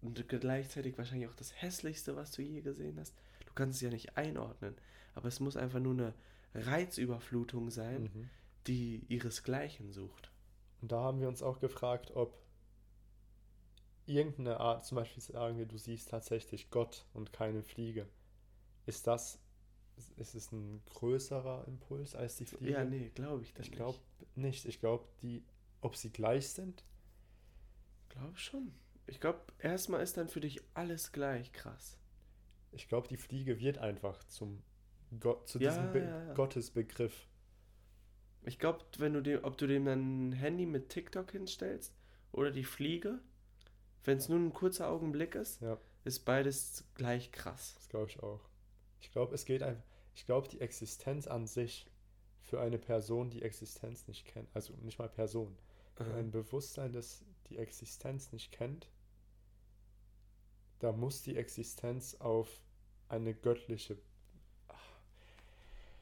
[0.00, 3.14] Und gleichzeitig wahrscheinlich auch das Hässlichste, was du je gesehen hast.
[3.44, 4.74] Du kannst es ja nicht einordnen.
[5.14, 6.14] Aber es muss einfach nur eine
[6.54, 8.30] Reizüberflutung sein, Mhm.
[8.66, 10.30] die ihresgleichen sucht.
[10.80, 12.40] Und da haben wir uns auch gefragt, ob
[14.14, 18.08] irgendeine Art, zum Beispiel sagen wir, du siehst tatsächlich Gott und keine Fliege.
[18.86, 19.40] Ist das,
[20.16, 22.72] ist es ein größerer Impuls als die Fliege?
[22.72, 23.98] Ja, nee, glaube ich Ich glaube
[24.34, 24.64] nicht.
[24.66, 25.44] Ich glaube, die,
[25.80, 26.84] ob sie gleich sind,
[28.10, 28.72] Glaube schon.
[29.06, 31.98] Ich glaube, erstmal ist dann für dich alles gleich krass.
[32.72, 34.62] ich glaube, die Fliege wird einfach zum
[35.20, 36.34] Gott, zu Ja, diesem Be ja, ja.
[36.34, 37.28] Gottesbegriff.
[38.42, 41.94] Ich glaube, wenn du dem, ob du dem dann ein Handy mit TikTok hinstellst
[42.32, 43.20] oder die Fliege,
[44.04, 45.78] wenn es nur ein kurzer Augenblick ist, Ja.
[46.04, 47.74] ist beides gleich krass.
[47.76, 48.40] Das glaube ich auch.
[49.00, 49.82] Ich glaube, es geht einfach.
[50.14, 51.86] Ich glaube, die Existenz an sich
[52.42, 55.56] für eine Person, die Existenz nicht kennt, also nicht mal Person,
[55.94, 58.88] für ein Bewusstsein, das die Existenz nicht kennt,
[60.78, 62.48] da muss die Existenz auf
[63.08, 63.98] eine göttliche.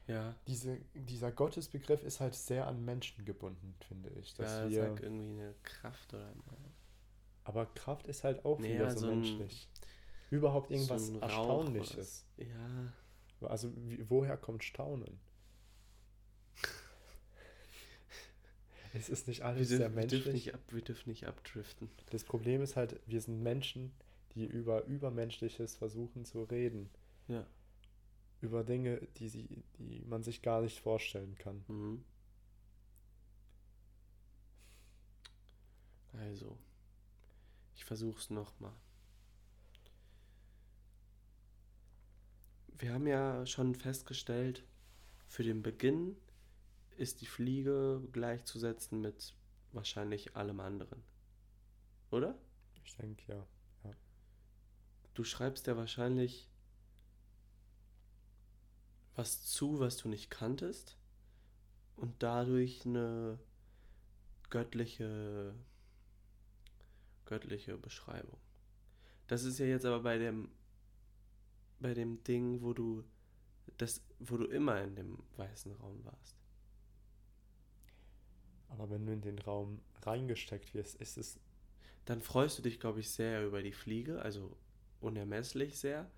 [0.07, 4.33] Ja, Diese, dieser Gottesbegriff ist halt sehr an Menschen gebunden, finde ich.
[4.33, 6.41] Dass ja wir, sag irgendwie eine Kraft oder eine,
[7.49, 9.67] aber Kraft ist halt auch Nee, wieder so, so ein- menschlich.
[10.29, 12.25] Überhaupt irgendwas so ein Erstaunliches.
[12.37, 12.93] Ja,
[13.47, 15.19] Also wie, woher kommt Staunen?
[18.93, 20.45] Es ist nicht wir, alles sehr dürfen, wir, dürfen menschlich.
[20.45, 21.89] nicht ab, wir dürfen nicht abdriften.
[22.11, 23.91] Das Problem ist halt, wir sind Menschen,
[24.35, 26.89] die über Übermenschliches versuchen zu reden.
[27.27, 27.45] Ja.
[28.41, 31.63] Über Dinge, die, sie, die man sich gar nicht vorstellen kann.
[31.67, 32.03] Mhm.
[36.13, 36.57] Also,
[37.79, 38.73] ich versuch's nochmal.
[42.77, 44.65] Wir haben ja schon festgestellt,
[45.27, 46.17] für den Beginn
[46.97, 49.33] ist die Fliege gleichzusetzen mit
[49.71, 51.01] wahrscheinlich allem anderen.
[52.11, 52.37] Oder?
[52.83, 53.47] Ich denke, ja.
[55.13, 56.49] Du schreibst ja wahrscheinlich
[59.15, 60.97] was zu, was du nicht kanntest
[61.95, 63.39] und dadurch eine
[64.49, 65.55] göttliche
[67.29, 68.39] göttliche Beschreibung.
[69.27, 70.49] Das ist ja jetzt aber bei dem
[71.79, 73.03] bei dem Ding, wo du
[73.77, 76.35] das wo du immer in dem weißen Raum warst.
[78.69, 81.39] Aber wenn du in den Raum reingesteckt wirst, ist es.
[82.05, 84.57] Dann freust du dich, glaube ich, sehr über die Fliege, also
[84.99, 86.09] unermesslich sehr,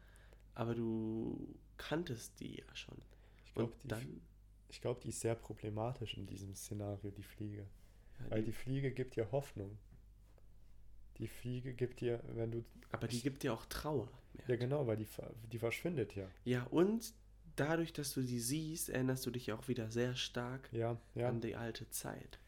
[0.55, 2.97] aber du kanntest die ja schon.
[3.45, 4.22] Ich glaube, die, dann
[4.70, 7.68] ich glaub, die ist sehr problematisch in diesem Szenario, die Fliege.
[8.20, 9.78] ja, Weil die, die Fliege gibt dir Hoffnung.
[11.18, 12.64] Die Fliege gibt dir, wenn du.
[12.91, 14.07] aber die gibt dir auch Trauer.
[14.47, 15.07] Ja, genau, weil die,
[15.51, 16.26] die verschwindet ja.
[16.45, 17.14] Ja, und
[17.55, 21.28] dadurch, dass du die siehst, erinnerst du dich auch wieder sehr stark Ja, ja.
[21.30, 22.39] an die alte Zeit.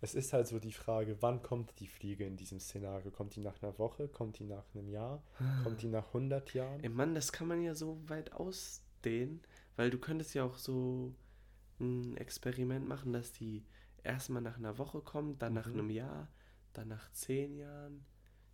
[0.00, 3.10] Es ist halt so die Frage, wann kommt die Fliege in diesem Szenario?
[3.10, 4.06] Kommt die nach einer Woche?
[4.08, 5.22] Kommt die nach einem Jahr?
[5.64, 6.82] Kommt die nach 100 Jahren?
[6.82, 9.40] Ey Mann, das kann man ja so weit ausdehnen,
[9.76, 11.14] weil du könntest ja auch so
[11.80, 13.64] ein Experiment machen, dass die
[14.04, 15.72] erstmal nach einer Woche kommt, dann nach Mhm.
[15.74, 16.28] einem Jahr,
[16.78, 18.06] dann nach zehn Jahren.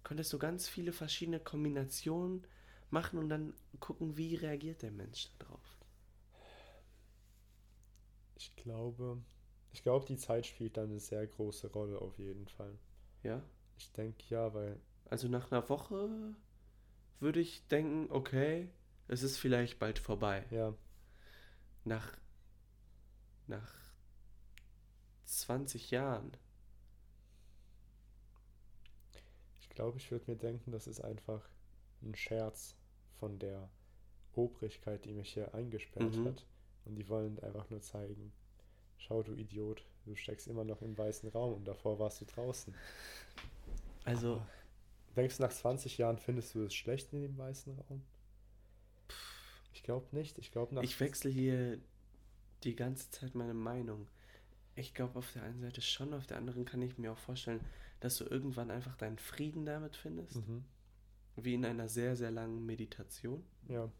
[0.04, 2.46] Könntest du ganz viele verschiedene Kombinationen
[2.90, 5.78] machen und dann gucken, wie reagiert der Mensch darauf.
[8.36, 9.20] Ich glaube,
[9.72, 12.78] ich glaube, die Zeit spielt dann eine sehr große Rolle auf jeden Fall.
[13.24, 13.42] Ja?
[13.78, 16.34] Ich denke ja, weil Also nach einer Woche
[17.20, 18.70] würde ich denken, okay,
[19.08, 20.46] es ist vielleicht bald vorbei.
[20.50, 20.74] ja,
[21.84, 22.16] Nach,
[23.48, 23.72] nach
[25.24, 26.36] 20 Jahren.
[29.60, 31.48] ich glaube, ich würde mir denken, das ist einfach
[32.02, 32.76] ein Scherz
[33.18, 33.68] von der
[34.34, 36.26] Obrigkeit, die mich hier eingesperrt Mhm.
[36.28, 36.46] hat.
[36.84, 38.32] Und die wollen einfach nur zeigen,
[38.98, 42.74] schau du Idiot, du steckst immer noch im weißen Raum und davor warst du draußen.
[44.04, 44.46] Also, Aber
[45.22, 48.02] denkst du, nach 20 Jahren findest du es schlecht in dem weißen Raum?
[49.72, 50.38] Ich glaube nicht.
[50.38, 50.82] Ich glaube nach.
[50.82, 51.78] ich wechsle hier
[52.64, 54.06] die ganze Zeit meine Meinung.
[54.76, 57.60] Ich glaube auf der einen Seite schon, auf der anderen kann ich mir auch vorstellen,
[58.04, 60.36] dass du irgendwann einfach deinen Frieden damit findest.
[60.36, 60.62] Mhm.
[61.36, 63.42] Wie in einer sehr, sehr langen Meditation.
[63.66, 63.90] Ja.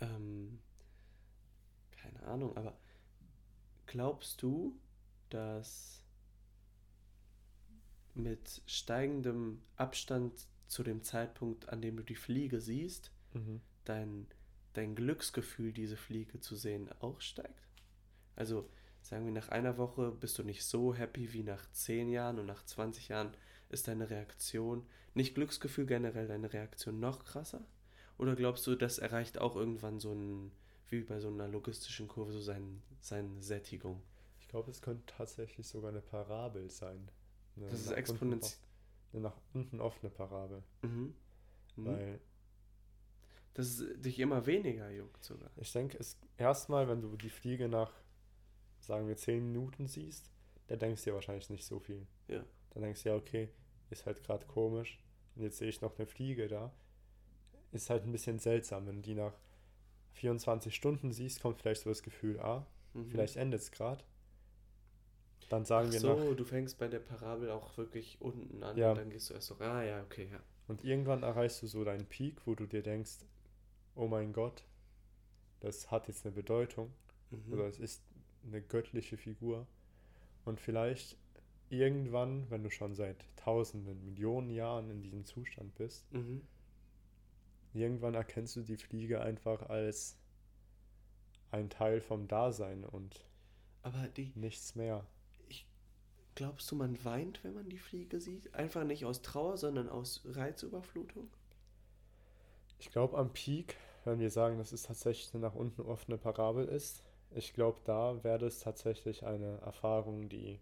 [0.00, 0.60] Ähm,
[1.90, 2.78] keine Ahnung, aber
[3.86, 4.78] glaubst du,
[5.28, 6.04] dass
[8.14, 13.60] mit steigendem Abstand zu dem Zeitpunkt, an dem du die Fliege siehst, Mhm.
[13.84, 14.26] dein,
[14.74, 17.66] dein Glücksgefühl, diese Fliege zu sehen, auch steigt?
[18.36, 18.70] Also
[19.02, 22.46] sagen wir, nach einer Woche bist du nicht so happy wie nach 10 Jahren und
[22.46, 23.32] nach 20 Jahren
[23.68, 27.64] ist deine Reaktion, nicht Glücksgefühl generell, deine Reaktion noch krasser?
[28.18, 30.52] Oder glaubst du, das erreicht auch irgendwann so ein,
[30.88, 34.02] wie bei so einer logistischen Kurve, so sein, seine Sättigung?
[34.40, 37.08] Ich glaube, es könnte tatsächlich sogar eine Parabel sein.
[37.56, 38.58] Eine Das ist exponentiell.
[39.12, 40.62] Eine nach unten offene Parabel.
[40.82, 41.14] Mhm.
[41.76, 41.86] Mhm.
[41.86, 42.20] Weil
[43.54, 45.50] Dass es dich immer weniger juckt sogar.
[45.56, 45.98] ich denke,
[46.36, 47.92] erstmal, wenn du die Fliege nach,
[48.80, 50.30] sagen wir, 10 Minuten siehst,
[50.68, 52.06] dann denkst du dir wahrscheinlich nicht so viel.
[52.28, 52.44] Ja.
[52.70, 53.48] Dann denkst du ja, okay,
[53.90, 54.98] ist halt gerade komisch.
[55.36, 56.72] Und jetzt sehe ich noch eine Fliege da.
[57.72, 59.34] Ist halt ein bisschen seltsam, wenn du die nach
[60.14, 63.08] 24 Stunden siehst, kommt vielleicht so das Gefühl, ah, Mhm.
[63.10, 64.02] vielleicht endet es gerade.
[65.48, 66.36] Dann sagen Ach wir so, nach.
[66.36, 68.90] du fängst bei der Parabel auch wirklich unten an Ja.
[68.90, 70.40] und dann gehst du erst so, ah ja, okay, ja.
[70.68, 73.18] Und irgendwann erreichst du so deinen Peak, wo du dir denkst,
[73.96, 74.64] oh mein Gott,
[75.60, 76.92] das hat jetzt eine Bedeutung.
[77.30, 77.52] Mhm.
[77.52, 78.02] oder es ist
[78.46, 79.66] eine göttliche Figur.
[80.44, 81.16] Und vielleicht
[81.68, 86.42] irgendwann, wenn du schon seit tausenden, Millionen Jahren in diesem Zustand bist, Mhm.
[87.72, 90.16] irgendwann erkennst du die Fliege einfach als
[91.50, 93.24] ein Teil vom Dasein und
[93.82, 95.06] Aber die, nichts mehr.
[96.34, 98.52] glaubst du, man weint, wenn man die Fliege sieht?
[98.54, 101.30] Einfach nicht aus Trauer, sondern aus Reizüberflutung?
[102.78, 106.66] Ich glaube am Peak, wenn wir sagen, dass es tatsächlich eine nach unten offene Parabel
[106.66, 110.60] ist, ich glaube, da wäre das tatsächlich eine Erfahrung, die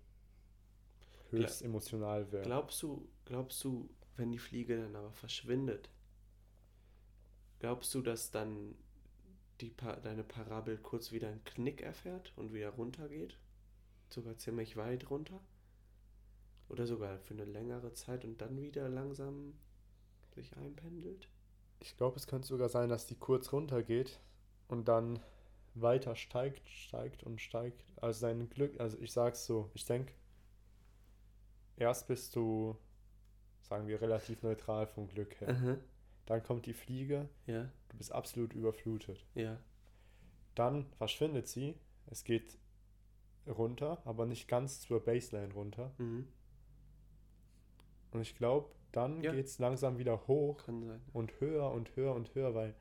[1.30, 2.44] höchst emotional wäre.
[2.44, 5.90] Glaubst du, glaubst du, wenn die Fliege dann aber verschwindet,
[7.58, 8.74] glaubst du, dass dann
[9.60, 13.38] die pa deine Parabel kurz wieder einen Knick erfährt und wieder runtergeht?
[14.10, 15.40] Sogar ziemlich weit runter?
[16.68, 19.54] Oder sogar für eine längere Zeit und dann wieder langsam
[20.34, 21.28] sich einpendelt?
[21.80, 24.20] Ich glaube, es könnte sogar sein, dass die kurz runtergeht
[24.68, 25.20] und dann
[25.80, 27.84] weiter steigt, steigt und steigt.
[28.00, 30.12] Also sein Glück, also ich sag's so, ich denke,
[31.76, 32.76] erst bist du,
[33.62, 35.48] sagen wir, relativ neutral vom Glück her.
[35.50, 35.76] Aha.
[36.26, 39.24] Dann kommt die Fliege, Ja, du bist absolut überflutet.
[39.34, 39.58] ja.
[40.54, 41.76] Dann verschwindet sie,
[42.06, 42.58] es geht
[43.46, 45.92] runter, aber nicht ganz zur Baseline runter.
[45.98, 46.26] Mhm.
[48.10, 49.32] Und ich glaube, dann Ja.
[49.32, 50.66] geht's langsam wieder hoch
[51.12, 52.74] und höher und höher und höher, weil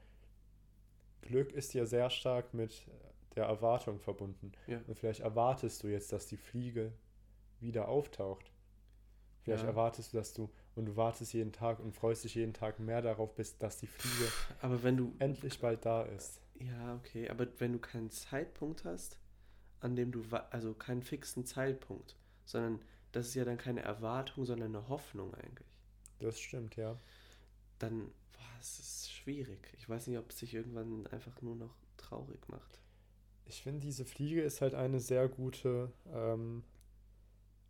[1.22, 2.86] Glück ist ja sehr stark mit
[3.36, 4.52] der Erwartung verbunden.
[4.68, 4.82] Ja.
[4.88, 6.92] Und vielleicht erwartest du jetzt, dass die Fliege
[7.60, 8.52] wieder auftaucht.
[9.44, 9.70] Vielleicht Ja.
[9.70, 13.02] erwartest du, dass du und du wartest jeden Tag und freust dich jeden Tag mehr
[13.02, 15.14] darauf, bis dass die Fliege Aber wenn du.
[15.20, 16.42] endlich bald da ist.
[16.60, 17.30] Ja, okay.
[17.30, 19.20] Aber wenn du keinen Zeitpunkt hast,
[19.80, 20.24] an dem du.
[20.50, 22.16] Also keinen fixen Zeitpunkt,
[22.46, 25.68] sondern das ist ja dann keine Erwartung, sondern eine Hoffnung eigentlich.
[26.20, 27.00] Das stimmt, ja.
[27.80, 28.12] Dann.
[28.34, 29.74] Boah, es ist schwierig.
[29.78, 32.80] Ich weiß nicht, ob es sich irgendwann einfach nur noch traurig macht.
[33.46, 36.64] Ich finde, diese Fliege ist halt eine sehr gute, ähm,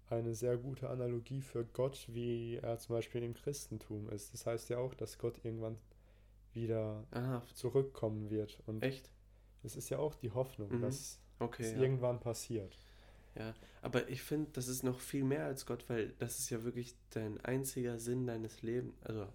[0.09, 4.33] eine sehr gute Analogie für Gott, wie er zum Beispiel im Christentum ist.
[4.33, 5.77] Das heißt ja auch, dass Gott irgendwann
[6.53, 8.59] wieder Ah, zurückkommen wird.
[8.65, 9.11] Und echt?
[9.63, 10.81] es ist ja auch die Hoffnung, Mhm.
[10.81, 11.63] dass Okay.
[11.63, 11.79] es Ja.
[11.79, 12.75] irgendwann passiert.
[13.35, 13.53] ja.
[13.83, 16.95] Aber ich finde, das ist noch viel mehr als Gott, weil das ist ja wirklich
[17.11, 18.95] dein einziger Sinn deines Lebens.
[19.03, 19.27] Also.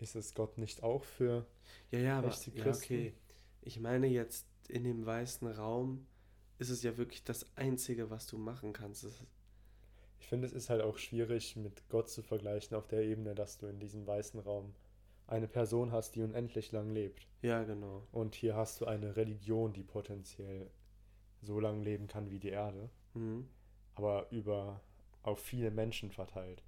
[0.00, 1.46] Ist es Gott nicht auch für
[1.90, 3.14] Ja, ja, aber ja, okay.
[3.62, 6.06] Ich meine jetzt in dem weißen Raum
[6.58, 9.06] ist es ja wirklich das Einzige, was du machen kannst.
[10.18, 13.58] Ich finde, es ist halt auch schwierig, mit Gott zu vergleichen auf der Ebene, dass
[13.58, 14.74] du in diesem weißen Raum
[15.26, 17.26] eine Person hast, die unendlich lang lebt.
[17.42, 18.06] ja, genau.
[18.12, 20.70] Und hier hast du eine Religion, die potenziell
[21.40, 23.48] so lang leben kann wie die Erde, Mhm.
[23.94, 24.80] aber über
[25.22, 26.62] auf viele Menschen verteilt.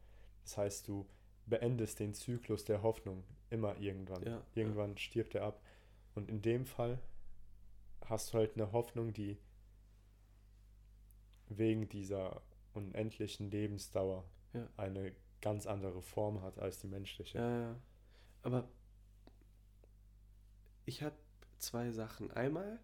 [0.44, 1.06] Das heißt, du
[1.46, 4.22] beendest den Zyklus der Hoffnung immer irgendwann.
[4.24, 5.60] Ja, Irgendwann stirbt er ab.
[6.14, 6.98] Und in dem Fall
[8.04, 9.38] hast du halt eine Hoffnung, die
[11.48, 12.42] wegen dieser
[12.74, 14.24] unendlichen Lebensdauer
[14.54, 14.68] Ja.
[14.76, 17.38] eine ganz andere Form hat als die menschliche.
[17.38, 17.76] Ja, ja.
[18.42, 18.68] Aber
[20.86, 21.14] ich habe
[21.58, 22.30] zwei Sachen.
[22.30, 22.78] Einmal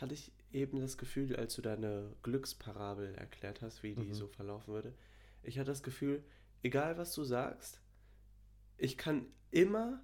[0.00, 4.14] hatte ich eben das Gefühl, als du deine Glücksparabel erklärt hast, wie die Mhm.
[4.14, 4.94] so verlaufen würde.
[5.42, 6.22] Ich hatte das Gefühl,
[6.62, 7.80] egal was du sagst,
[8.76, 10.02] ich kann immer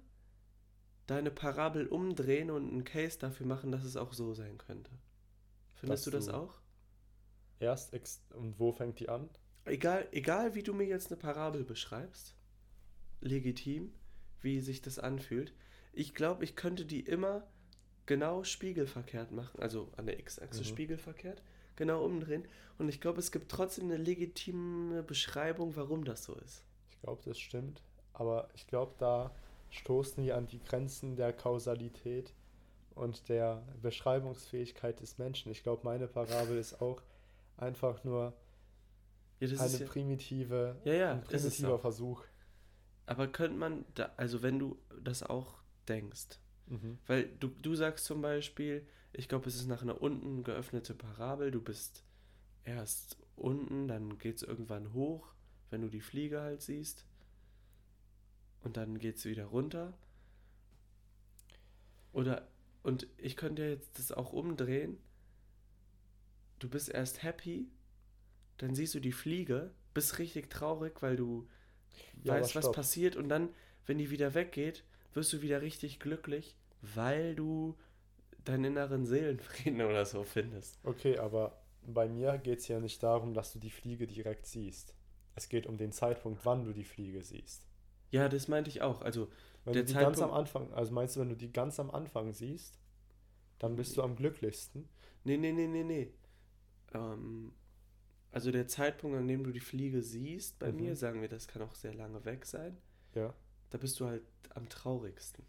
[1.07, 4.91] deine Parabel umdrehen und einen Case dafür machen, dass es auch so sein könnte.
[5.75, 6.55] Findest du das auch?
[7.59, 7.93] Erst
[8.33, 9.29] und wo fängt die an?
[9.65, 12.35] Egal, egal wie du mir jetzt eine Parabel beschreibst,
[13.21, 13.93] legitim,
[14.41, 15.53] wie sich das anfühlt.
[15.93, 17.47] Ich glaube, ich könnte die immer
[18.05, 20.65] genau spiegelverkehrt machen, also an der X-Achse Mhm.
[20.65, 21.41] spiegelverkehrt,
[21.75, 22.47] genau umdrehen.
[22.77, 26.63] Und ich glaube, es gibt trotzdem eine legitime Beschreibung, warum das so ist.
[26.89, 27.81] Ich glaube, das stimmt.
[28.13, 29.31] Aber ich glaube, da
[29.69, 32.33] stoßen wir an die Grenzen der Kausalität
[32.95, 35.51] und der Beschreibungsfähigkeit des Menschen.
[35.51, 37.01] Ich glaube, meine Parabel ist auch
[37.57, 38.33] einfach nur
[39.39, 41.79] Ja, eine ja, primitive, Ja, ja, ein primitiver.
[41.79, 42.23] Versuch.
[43.05, 45.55] aber könnte man, da, also wenn du das auch
[45.87, 46.97] denkst, Mhm.
[47.05, 48.87] weil du, du sagst zum Beispiel,
[49.17, 52.03] ich glaube, es ist nach einer unten geöffnete Parabel, du bist
[52.65, 55.33] erst unten, dann geht es irgendwann hoch,
[55.71, 57.05] wenn du die Fliege halt siehst.
[58.63, 59.93] Und dann geht es wieder runter.
[62.13, 62.47] Oder,
[62.83, 64.97] und ich könnte jetzt das auch umdrehen.
[66.59, 67.67] Du bist erst happy,
[68.57, 71.47] dann siehst du die Fliege, bist richtig traurig, weil du
[72.23, 73.15] Ja, weißt, was passiert.
[73.17, 73.49] Und dann,
[73.85, 77.77] wenn die wieder weggeht, wirst du wieder richtig glücklich, weil du
[78.45, 80.79] deinen inneren Seelenfrieden oder so findest.
[80.83, 84.95] Okay, aber bei mir geht es ja nicht darum, dass du die Fliege direkt siehst.
[85.35, 87.65] Es geht um den Zeitpunkt, wann du die Fliege siehst.
[88.11, 89.01] Ja, das meinte ich auch.
[89.01, 89.27] Also,
[89.65, 91.91] Wenn du die ganz am Zeitpunkt- Anfang, also meinst du, wenn du die ganz am
[91.91, 92.79] Anfang siehst,
[93.59, 94.87] dann bist du am glücklichsten?
[95.23, 96.13] nee, nee, nee, nee, nee.
[96.93, 97.53] Ähm,
[98.31, 100.77] also der Zeitpunkt, an dem du die Fliege siehst, bei Mhm.
[100.77, 102.77] mir, sagen wir, das kann auch sehr lange weg sein,
[103.15, 103.33] Ja.
[103.71, 104.23] da bist du halt
[104.53, 105.43] am traurigsten.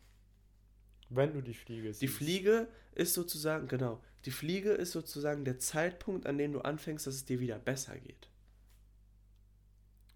[1.08, 2.02] Wenn du die Fliege siehst.
[2.02, 7.06] Die Fliege ist sozusagen, genau, die Fliege ist sozusagen der Zeitpunkt, an dem du anfängst,
[7.06, 8.28] dass es dir wieder besser geht.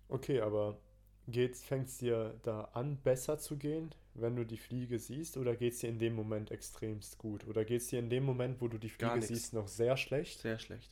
[0.09, 0.79] Okay, aber
[1.63, 5.75] fängt es dir da an, besser zu gehen, wenn du die Fliege siehst, oder geht
[5.75, 7.47] es dir in dem Moment extremst gut?
[7.47, 10.41] Oder geht es dir in dem Moment, wo du die Fliege siehst, noch sehr schlecht?
[10.41, 10.91] Sehr schlecht.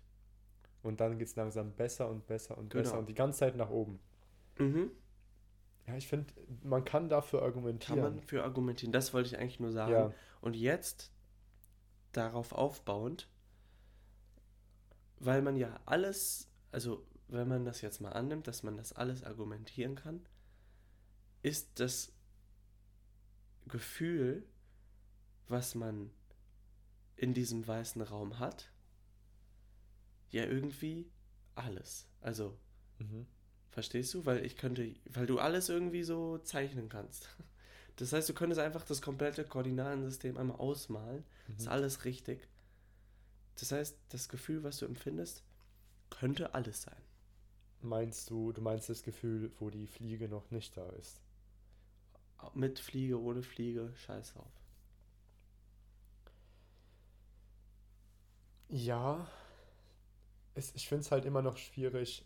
[0.83, 2.85] Und dann geht es langsam besser und besser und Genau.
[2.85, 3.99] besser und die ganze Zeit nach oben.
[4.59, 4.93] Mhm.
[5.89, 8.01] Ja, ich finde, man kann dafür Kann argumentieren.
[8.01, 8.93] man für argumentieren.
[8.93, 9.93] Das wollte ich eigentlich nur sagen.
[9.93, 10.13] Ja.
[10.43, 11.11] Und jetzt,
[12.13, 13.27] darauf aufbauend,
[15.19, 19.25] weil man ja alles, also wenn man das jetzt mal annimmt, dass man das alles
[19.25, 20.27] argumentieren kann,
[21.43, 22.13] ist das
[23.67, 24.47] Gefühl,
[25.49, 26.11] was man
[27.17, 28.71] in diesem weißen Raum hat,
[30.29, 31.11] ja irgendwie
[31.55, 32.07] alles.
[32.21, 32.59] Also,
[32.99, 33.27] Mhm.
[33.71, 34.27] Verstehst du?
[34.27, 37.29] Weil ich könnte, weil du alles irgendwie so zeichnen kannst.
[37.97, 41.25] Das heißt, du könntest einfach das komplette Koordinatensystem einmal ausmalen.
[41.59, 41.73] Ist Mhm.
[41.73, 42.47] alles richtig.
[43.61, 45.43] Das heißt, das Gefühl, was du empfindest,
[46.11, 47.03] könnte alles sein.
[47.83, 51.21] Meinst du, du meinst das Gefühl, wo die Fliege noch nicht da ist?
[52.55, 54.51] Mit Fliege, ohne Fliege, scheiß drauf.
[58.71, 59.27] Ja,
[60.55, 62.25] es, ich finde es halt immer noch schwierig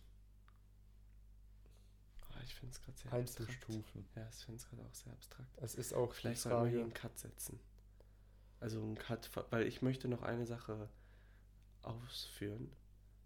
[2.53, 3.49] Ich finde es gerade sehr abstrakt.
[3.51, 4.05] einzustufen.
[4.15, 5.49] Ja, ich finde es gerade auch sehr abstrakt.
[5.57, 7.59] Es ist auch Vielleicht die sollten wir hier einen Cut setzen.
[8.61, 10.89] Also einen Cut, weil ich möchte noch eine Sache
[11.83, 12.71] ausführen.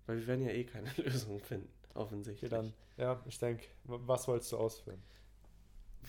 [0.06, 2.50] Weil wir werden ja eh keine Lösung finden, offensichtlich.
[2.50, 5.02] dann, ja, ich denke, was wolltest du ausführen?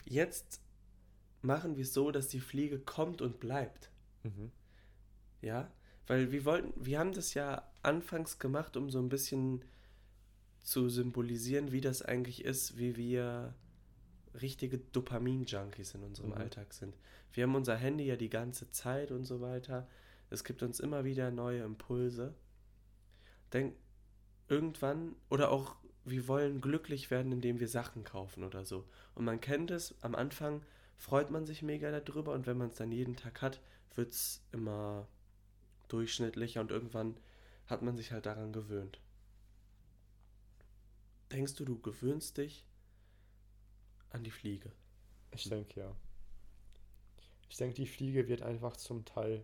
[0.05, 0.61] Jetzt
[1.41, 3.89] machen wir es so, dass die Fliege kommt und bleibt.
[4.23, 4.51] Mhm.
[5.41, 5.71] Ja?
[6.05, 9.65] Weil wir wollten, wir haben das ja anfangs gemacht, um so ein bisschen
[10.67, 13.55] zu symbolisieren, wie das eigentlich ist, wie wir
[14.33, 16.37] richtige Dopamin-Junkies in unserem Mhm.
[16.37, 16.93] Alltag sind.
[17.31, 19.87] Wir haben unser Handy ja die ganze Zeit und so weiter.
[20.29, 22.35] Es gibt uns immer wieder neue Impulse.
[23.53, 23.77] Denk
[24.49, 28.89] irgendwann, oder auch, wir wollen glücklich werden, indem wir Sachen kaufen oder so.
[29.15, 30.63] Und man kennt es, am Anfang
[30.97, 33.61] freut man sich mega darüber und wenn man es dann jeden Tag hat,
[33.95, 35.07] wird es immer
[35.87, 37.15] durchschnittlicher und irgendwann
[37.67, 38.99] hat man sich halt daran gewöhnt.
[41.31, 42.65] Denkst du, du gewöhnst dich
[44.11, 44.71] an die Fliege?
[45.31, 45.95] Ich denke ja.
[47.49, 49.43] Ich denke, die Fliege wird einfach zum Teil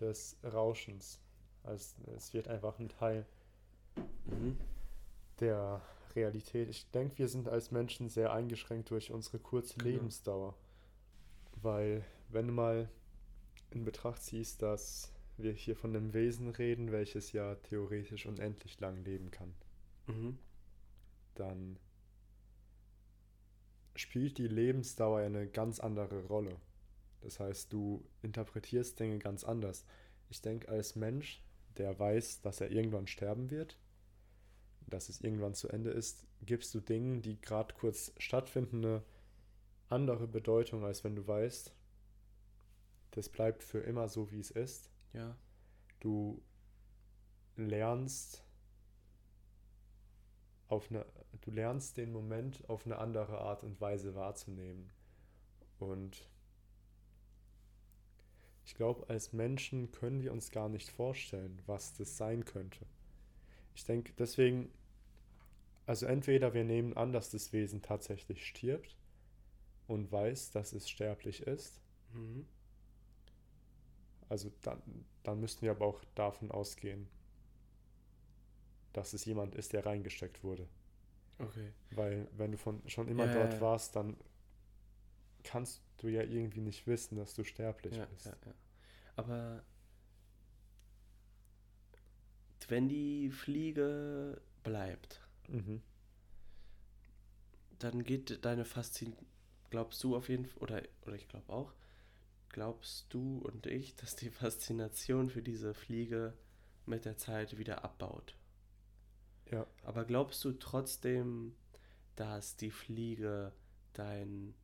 [0.00, 1.20] des Rauschens.
[1.62, 3.26] Also es wird einfach ein Teil
[4.26, 4.58] Mhm.
[5.40, 5.80] der
[6.14, 6.68] Realität.
[6.68, 9.90] Ich denke, wir sind als Menschen sehr eingeschränkt durch unsere kurze Genau.
[9.90, 10.54] Lebensdauer.
[11.62, 12.88] Weil, wenn du mal
[13.70, 19.02] in Betracht ziehst, dass wir hier von einem Wesen reden, welches ja theoretisch unendlich lang
[19.04, 19.54] leben kann,
[20.06, 20.38] Mhm.
[21.34, 21.78] Dann
[23.96, 26.56] spielt die Lebensdauer eine ganz andere Rolle.
[27.20, 29.86] Das heißt, du interpretierst Dinge ganz anders.
[30.28, 31.42] Ich denke, als Mensch,
[31.76, 33.78] der weiß, dass er irgendwann sterben wird,
[34.86, 39.02] dass es irgendwann zu Ende ist, gibst du Dingen, die gerade kurz stattfinden, eine
[39.88, 41.74] andere Bedeutung, als wenn du weißt,
[43.12, 44.90] das bleibt für immer so, wie es ist.
[45.12, 45.36] Ja.
[46.00, 46.42] Du
[47.56, 48.44] lernst
[50.68, 51.06] auf eine,
[51.42, 54.90] du lernst den Moment auf eine andere Art und Weise wahrzunehmen.
[55.78, 56.28] Und
[58.64, 62.86] ich glaube, als Menschen können wir uns gar nicht vorstellen, was das sein könnte.
[63.74, 64.70] Ich denke, deswegen,
[65.86, 68.96] also entweder wir nehmen an, dass das Wesen tatsächlich stirbt
[69.86, 71.80] und weiß, dass es sterblich ist.
[72.12, 72.46] Mhm.
[74.28, 74.82] Also dann,
[75.22, 77.06] dann müssten wir aber auch davon ausgehen,
[78.92, 80.66] dass es jemand ist, der reingesteckt wurde.
[81.40, 81.72] Okay.
[81.90, 84.16] Weil wenn du von schon immer Ja, dort ja, warst, dann
[85.44, 88.26] kannst du ja irgendwie nicht wissen, dass du sterblich Ja, bist.
[88.26, 88.54] ja, ja.
[89.16, 89.62] Aber
[92.68, 95.80] wenn die Fliege bleibt, Mhm.
[97.78, 99.26] dann geht deine Faszination,
[99.70, 101.72] glaubst du auf jeden Fall, oder, oder ich glaube auch,
[102.50, 106.34] glaubst du und ich, dass die Faszination für diese Fliege
[106.86, 108.36] mit der Zeit wieder abbaut?
[109.50, 109.66] Ja.
[109.82, 111.54] Aber glaubst du trotzdem,
[112.16, 113.52] dass die Fliege
[113.92, 114.54] deinen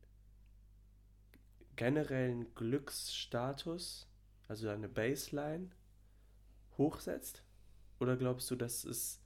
[1.75, 4.07] generellen Glücksstatus,
[4.47, 5.69] also deine Baseline,
[6.77, 7.43] hochsetzt?
[7.99, 9.21] Oder glaubst du, dass es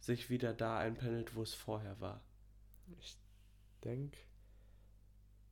[0.00, 2.22] sich wieder da einpendelt, wo es vorher war?
[2.98, 3.18] Ich
[3.84, 4.18] denke,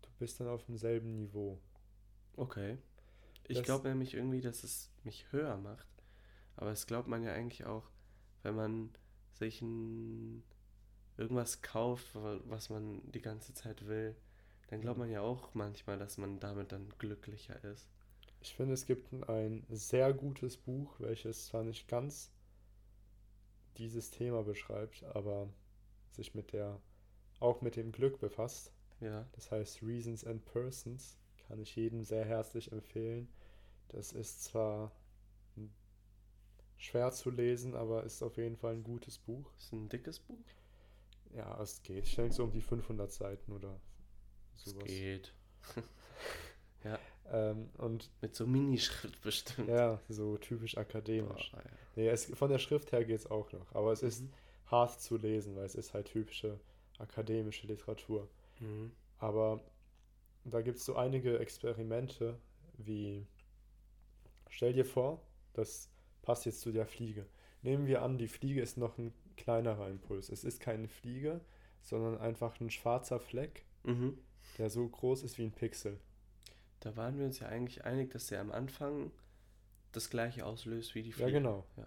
[0.02, 1.60] du bist dann auf demselben Niveau.
[2.36, 2.78] Okay.
[3.46, 5.88] Ich glaube nämlich irgendwie, dass es mich höher macht.
[6.56, 7.90] Aber das glaubt man ja eigentlich auch,
[8.42, 8.90] wenn man
[9.34, 10.42] sich ein,
[11.16, 14.16] irgendwas kauft, wa- was man die ganze Zeit will.
[14.68, 17.88] Dann glaubt man ja auch manchmal, dass man damit dann glücklicher ist.
[18.40, 22.30] Ich finde, es gibt ein sehr gutes Buch, welches zwar nicht ganz
[23.78, 25.48] dieses Thema beschreibt, aber
[26.12, 26.80] sich mit der
[27.40, 28.72] auch mit dem Glück befasst.
[29.00, 29.26] Ja.
[29.32, 31.18] Das heißt Reasons and Persons.
[31.48, 33.28] Kann ich jedem sehr herzlich empfehlen.
[33.88, 34.92] Das ist zwar
[36.76, 39.50] schwer zu lesen, aber ist auf jeden Fall ein gutes Buch.
[39.58, 40.38] Ist ein dickes Buch?
[41.34, 42.04] Ja, es geht.
[42.06, 43.80] Ich denke so um die 500 Seiten oder
[44.56, 44.84] Es sowas.
[44.84, 45.34] geht.
[47.32, 49.68] Ähm, und Mit so Minischrift bestimmt.
[49.68, 51.52] ja, so typisch akademisch.
[51.52, 51.70] Boah, ja.
[51.96, 54.30] Nee, es, von der Schrift her geht es auch noch, aber es ist Mhm.
[54.66, 56.60] hart zu lesen, weil es ist halt typische
[56.98, 58.28] akademische Literatur.
[58.60, 58.92] Mhm.
[59.18, 59.64] Aber
[60.44, 62.38] da gibt es so einige Experimente,
[62.76, 63.26] wie
[64.50, 65.22] stell dir vor,
[65.54, 65.88] das
[66.24, 67.26] passt jetzt zu der Fliege.
[67.62, 70.28] Nehmen wir an, die Fliege ist noch ein kleinerer Impuls.
[70.28, 71.40] Es ist keine Fliege,
[71.82, 74.18] sondern einfach ein schwarzer Fleck, Mhm.
[74.58, 75.98] der so groß ist wie ein Pixel.
[76.80, 79.10] Da waren wir uns ja eigentlich einig, dass der am Anfang
[79.92, 81.32] das gleiche auslöst wie die Ja, Fliege.
[81.32, 81.66] genau.
[81.76, 81.86] Ja.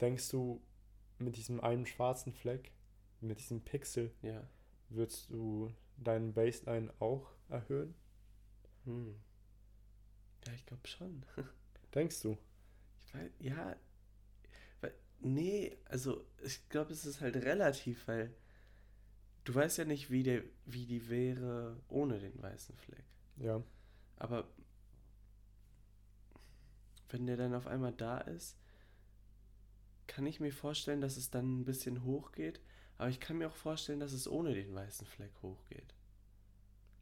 [0.00, 0.60] Denkst du,
[1.18, 2.72] mit diesem einen schwarzen Fleck,
[3.20, 4.42] mit diesem Pixel, Ja.
[4.88, 7.94] würdest du deinen Baseline auch erhöhen?
[8.84, 9.14] Hm.
[10.46, 11.24] Ja, ich glaube schon.
[11.94, 12.36] Denkst du?
[13.14, 13.76] Weiß, ja.
[14.80, 18.34] Weil, nee, also ich glaube, es ist halt relativ, weil
[19.44, 23.04] du weißt ja nicht, wie, der, wie die wäre ohne den weißen Fleck.
[23.36, 23.62] Ja.
[24.16, 24.48] Aber
[27.10, 28.56] wenn der dann auf einmal da ist,
[30.06, 32.60] kann ich mir vorstellen, dass es dann ein bisschen hochgeht.
[32.98, 35.94] Aber ich kann mir auch vorstellen, dass es ohne den weißen Fleck hochgeht.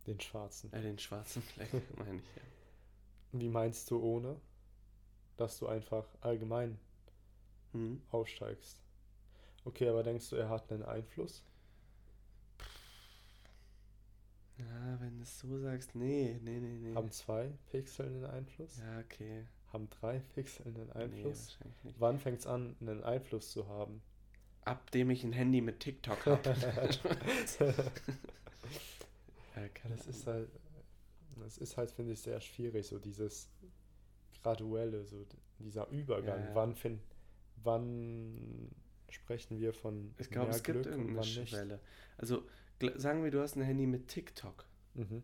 [0.06, 0.72] Den schwarzen.
[0.72, 2.42] Äh, den schwarzen Fleck, meine ich ja.
[3.32, 4.40] Wie meinst du ohne?
[5.36, 6.78] Dass du einfach allgemein
[7.72, 8.00] Hm?
[8.10, 8.80] aufsteigst.
[9.64, 11.42] Okay, aber denkst du, er hat einen Einfluss?
[14.58, 16.94] Ja, wenn du es so sagst, nee, nee, nee, nee.
[16.94, 18.78] Haben zwei Pixel einen Einfluss?
[18.78, 19.46] ja, okay.
[19.72, 21.58] Haben drei Pixel einen Nee, Einfluss?
[21.58, 22.00] wahrscheinlich nicht.
[22.00, 24.02] Wann fängt es an, einen Einfluss zu haben?
[24.64, 26.54] Ab dem ich ein Handy mit TikTok habe.
[29.56, 30.48] ja, Das ist halt,
[31.36, 33.48] das ist halt, finde ich, sehr schwierig, so dieses
[34.42, 35.26] graduelle, so
[35.58, 36.40] dieser Übergang.
[36.40, 36.54] Ja, ja.
[36.54, 37.00] Wann find,
[37.62, 38.70] wann
[39.08, 41.46] sprechen wir von Ich glaube, es gibt Glück und irgendeine?
[41.46, 41.80] Schwelle.
[42.18, 42.42] Also,
[42.96, 44.64] sagen wir, du hast ein Handy mit TikTok.
[44.94, 45.22] Mhm.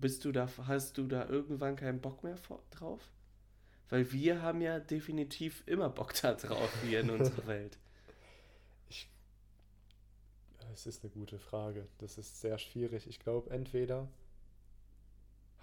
[0.00, 2.36] Bist du da, hast du da irgendwann keinen Bock mehr
[2.70, 3.10] drauf?
[3.88, 7.78] Weil wir haben ja definitiv immer Bock da drauf hier in unserer Welt.
[10.58, 11.86] Das ist eine gute Frage.
[11.98, 13.06] Das ist sehr schwierig.
[13.06, 14.08] Ich glaube, entweder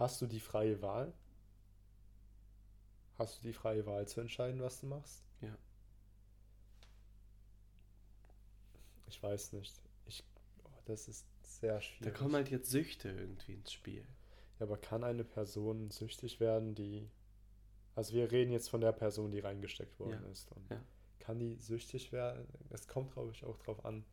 [0.04, 1.14] hast du die freie Wahl,
[3.18, 5.24] hast du die freie Wahl zu entscheiden, was du machst.
[5.42, 5.56] Ja.
[9.08, 9.82] Ich weiß nicht.
[10.06, 10.24] Ich,
[10.66, 12.14] oh, das ist sehr Da schwierig.
[12.16, 14.06] kommen halt jetzt Süchte irgendwie ins Spiel.
[14.60, 17.10] Ja, aber kann eine Person süchtig werden, die.
[17.96, 20.52] Also wir reden jetzt von der Person, die reingesteckt worden Ja, ist.
[20.52, 20.82] Und ja.
[21.20, 22.48] Kann die süchtig werden?
[22.72, 24.04] Es kommt, glaube ich, auch drauf an,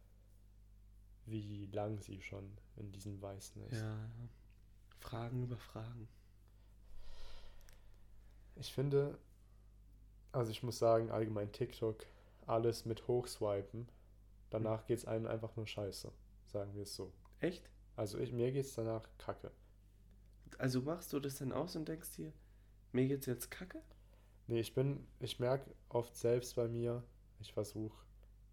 [1.25, 3.81] wie lang sie schon in diesem Weißen ist.
[3.81, 4.11] Ja.
[5.01, 6.09] Fragen über Fragen.
[8.57, 9.19] Ich finde,
[10.33, 12.05] also ich muss sagen, allgemein TikTok,
[12.47, 13.89] alles mit Hochswipen,
[14.51, 16.13] danach geht es einem einfach nur scheiße,
[16.47, 17.13] sagen wir es so.
[17.41, 17.69] Echt?
[17.97, 19.51] Also ich, mir geht es danach kacke.
[20.59, 22.33] Also machst du das dann aus und denkst dir,
[22.93, 23.83] mir geht's jetzt kacke?
[24.47, 27.03] Nee, ich bin, ich merke oft selbst bei mir,
[27.39, 27.97] ich versuche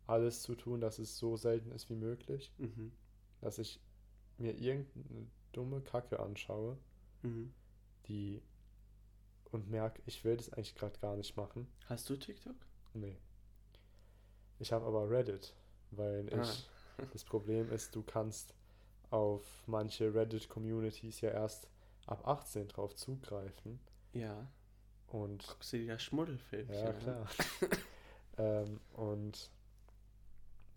[0.06, 2.94] alles zu tun, dass es so selten ist wie möglich, Mhm.
[3.42, 3.82] dass ich
[4.38, 5.28] mir irgendeine
[5.58, 6.78] dumme Kacke anschaue,
[7.24, 7.52] Mhm.
[8.08, 8.42] die
[9.52, 11.68] und merke, ich will das eigentlich gerade gar nicht machen.
[11.88, 12.56] Hast du TikTok?
[12.94, 13.18] Nee.
[14.60, 15.54] Ich habe aber Reddit,
[15.92, 16.42] weil Ah.
[16.44, 16.70] ich
[17.14, 18.54] das Problem ist, du kannst
[19.10, 21.68] auf manche Reddit-Communities ja erst
[22.08, 23.80] ab 18 drauf zugreifen.
[24.14, 24.48] Ja.
[25.08, 27.28] Und Guckst du dir das Schmuddelfilmchen ja, klar.
[28.38, 29.50] ähm, und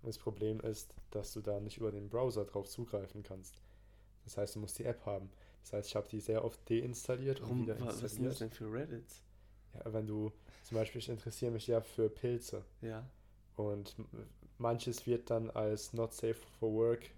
[0.03, 3.61] das Problem ist, dass du da nicht über den Browser drauf zugreifen kannst.
[4.25, 5.31] Das heißt, du musst die App haben.
[5.62, 8.12] Das heißt, ich habe die sehr oft deinstalliert und Warum, wieder wa- was sind das
[8.41, 8.41] installiert.
[8.41, 9.23] denn für Reddits?
[9.75, 10.33] Ja, wenn du
[10.64, 12.64] zum Beispiel, ich interessiere mich ja für Pilze.
[12.83, 13.05] Ja.
[13.57, 13.95] Und
[14.59, 17.11] manches wird dann als not safe for work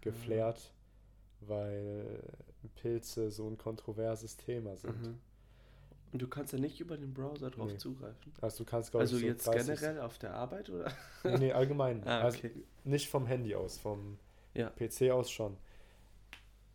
[0.00, 0.72] geflärt,
[1.40, 2.20] weil
[2.76, 5.00] Pilze so ein kontroverses Thema sind.
[5.02, 5.18] Mhm.
[6.12, 7.76] Und du kannst ja nicht über den Browser drauf Nee.
[7.76, 8.32] zugreifen.
[8.40, 10.90] Also du kannst, glaube Also ich, so jetzt 30 generell auf der Arbeit oder?
[11.24, 12.02] Nee, nee, allgemein.
[12.06, 12.52] Ah, Also okay.
[12.84, 14.18] nicht vom Handy aus, vom
[14.54, 14.70] Ja.
[14.70, 15.56] PC aus schon.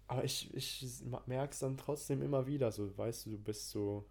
[0.07, 4.05] Aber ich, ich merke es dann trotzdem immer wieder so, weißt du, du bist so,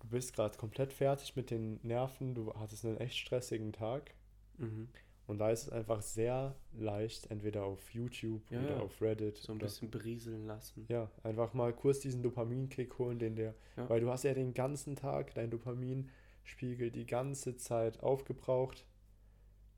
[0.00, 4.14] du bist gerade komplett fertig mit den Nerven, du hattest einen echt stressigen Tag
[4.58, 4.88] Mhm.
[5.28, 9.52] und da ist es einfach sehr leicht, entweder auf YouTube Ja, oder auf Reddit So
[9.52, 10.84] ein oder bisschen berieseln lassen.
[10.88, 13.88] ja, einfach mal kurz diesen Dopaminkick holen, den der, Ja.
[13.88, 18.84] weil du hast ja den ganzen Tag dein Dopaminspiegel die ganze Zeit aufgebraucht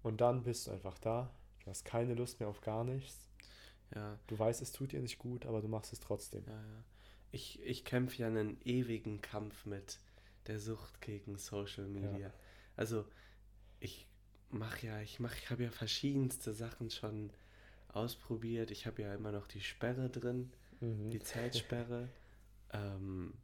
[0.02, 1.30] und dann bist du einfach da.
[1.62, 3.29] Du hast keine Lust mehr auf gar nichts.
[3.94, 6.44] Ja, Du weißt, es tut dir nicht gut, aber du machst es trotzdem.
[6.46, 6.84] ja, ja.
[7.32, 10.00] Ich, ich kämpfe ja einen ewigen Kampf mit
[10.46, 12.32] der Sucht gegen Social Media.
[12.76, 13.04] Also
[13.78, 14.06] ich
[14.50, 17.30] mache ja, ich mache, ich habe ja verschiedenste Sachen schon
[17.88, 18.70] ausprobiert.
[18.72, 21.10] Ich habe ja immer noch die Sperre drin, Mhm.
[21.10, 22.08] die Zeitsperre.
[22.72, 23.34] ähm,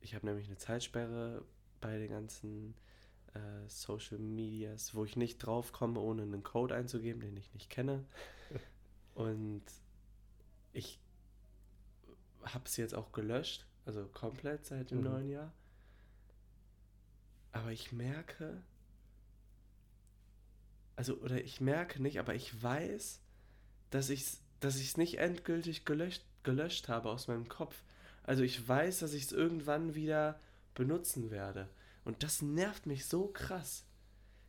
[0.00, 1.44] ich habe nämlich eine Zeitsperre
[1.80, 2.74] bei den ganzen
[3.34, 7.70] äh, Social Medias, wo ich nicht drauf komme, ohne einen Code einzugeben, den ich nicht
[7.70, 8.04] kenne.
[9.18, 9.64] Und
[10.72, 11.00] ich
[12.44, 15.04] habe es jetzt auch gelöscht, also komplett seit dem Mhm.
[15.04, 15.52] neuen Jahr.
[17.50, 18.62] Aber ich merke,
[20.94, 23.20] also, oder ich merke nicht, aber ich weiß,
[23.90, 27.82] dass ich es dass ich's nicht endgültig gelöscht, gelöscht habe aus meinem Kopf.
[28.24, 30.40] Also ich weiß, dass ich es irgendwann wieder
[30.74, 31.68] benutzen werde.
[32.04, 33.84] Und das nervt mich so krass.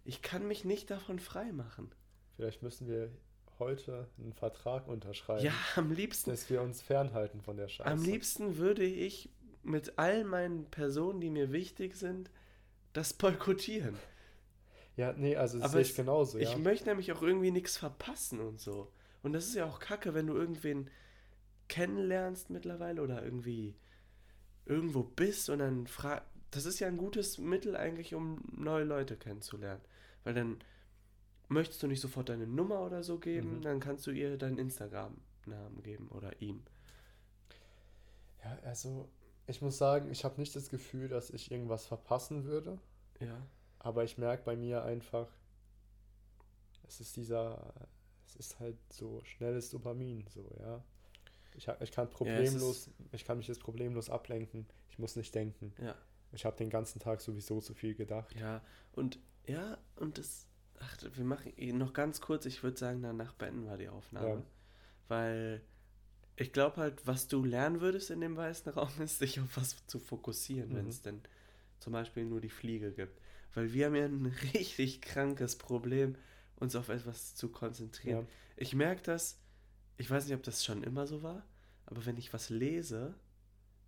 [0.05, 1.91] Ich kann mich nicht davon freimachen.
[2.35, 3.11] Vielleicht müssen wir
[3.59, 7.89] heute einen Vertrag unterschreiben, Ja, am liebsten dass wir uns fernhalten von der Scheiße.
[7.89, 9.29] Am liebsten würde ich
[9.63, 12.31] mit all meinen Personen, die mir wichtig sind,
[12.93, 13.95] das boykottieren.
[14.95, 16.49] Ja, nee, also das sehe ich genauso, ja.
[16.49, 18.91] Ich möchte nämlich auch irgendwie nichts verpassen und so.
[19.21, 20.89] Und das ist ja auch kacke, wenn du irgendwen
[21.67, 23.75] kennenlernst mittlerweile oder irgendwie
[24.65, 26.25] irgendwo bist und dann frag.
[26.51, 29.81] Das ist ja ein gutes Mittel eigentlich, um neue Leute kennenzulernen.
[30.23, 30.57] Weil dann
[31.49, 33.61] möchtest du nicht sofort deine Nummer oder so geben, Mhm.
[33.61, 36.63] dann kannst du ihr deinen Instagram-Namen geben oder ihm.
[38.43, 39.09] Ja, also
[39.47, 42.79] ich muss sagen, ich habe nicht das Gefühl, dass ich irgendwas verpassen würde.
[43.19, 43.35] Ja.
[43.79, 45.27] Aber ich merke bei mir einfach,
[46.87, 47.73] es ist dieser,
[48.27, 50.83] es ist halt so schnelles Dopamin, so, ja.
[51.55, 54.65] Ich, ich kann problemlos, ich kann mich jetzt problemlos ablenken.
[54.89, 55.73] Ich muss nicht denken.
[55.81, 55.95] Ja.
[56.31, 58.33] Ich habe den ganzen Tag sowieso zu viel gedacht.
[58.39, 58.61] Ja,
[58.93, 60.45] und ja, und das.
[60.79, 64.27] Ach, wir machen eh noch ganz kurz, ich würde sagen, danach beenden wir die Aufnahme.
[64.27, 64.43] Ja.
[65.07, 65.61] Weil
[66.35, 69.85] ich glaube halt, was du lernen würdest in dem weißen Raum, ist, dich auf was
[69.87, 70.75] zu fokussieren, Mhm.
[70.75, 71.21] wenn es denn
[71.79, 73.19] zum Beispiel nur die Fliege gibt.
[73.53, 76.15] Weil wir haben ja ein richtig krankes Problem,
[76.55, 78.21] uns auf etwas zu konzentrieren.
[78.25, 78.27] Ja.
[78.57, 79.39] Ich merke das,
[79.97, 81.45] ich weiß nicht, ob das schon immer so war,
[81.85, 83.15] aber wenn ich was lese,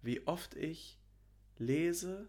[0.01, 0.97] wie oft ich
[1.57, 2.27] lese,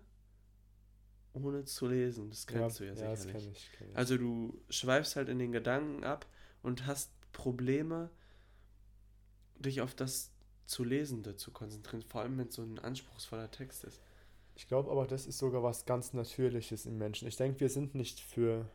[1.35, 3.45] ohne zu lesen, das kennst du ja ja, das sicherlich.
[3.45, 3.97] kenn ich, kenn ich.
[3.97, 6.27] Also du schweifst halt in den Gedanken ab
[6.63, 8.11] und hast Probleme,
[9.59, 10.31] dich auf das
[10.67, 14.01] zu Lesende zu konzentrieren, vor allem wenn es so ein anspruchsvoller Text ist.
[14.55, 17.27] Ich glaube aber, das ist sogar was ganz Natürliches im Menschen.
[17.27, 18.69] Ich denke, wir sind nicht für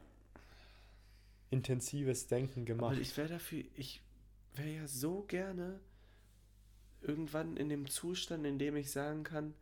[1.49, 2.97] intensives Denken Aber gemacht.
[2.99, 4.01] ich wäre dafür, ich
[4.55, 5.80] wäre ja so gerne
[7.01, 9.53] irgendwann in dem Zustand, in dem ich sagen kann,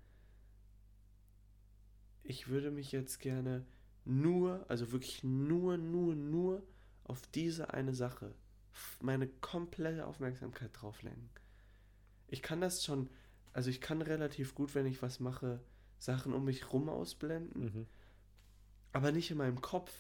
[2.25, 3.65] ich würde mich jetzt gerne
[4.03, 6.63] nur, also wirklich nur, nur, nur
[7.03, 8.33] auf diese eine Sache
[9.01, 11.29] meine komplette Aufmerksamkeit drauf lenken.
[12.27, 13.09] Ich kann das schon,
[13.53, 15.61] also ich kann relativ gut, wenn ich was mache,
[15.97, 17.85] Sachen um mich rum ausblenden, Mhm.
[18.91, 19.93] aber nicht in meinem Kopf.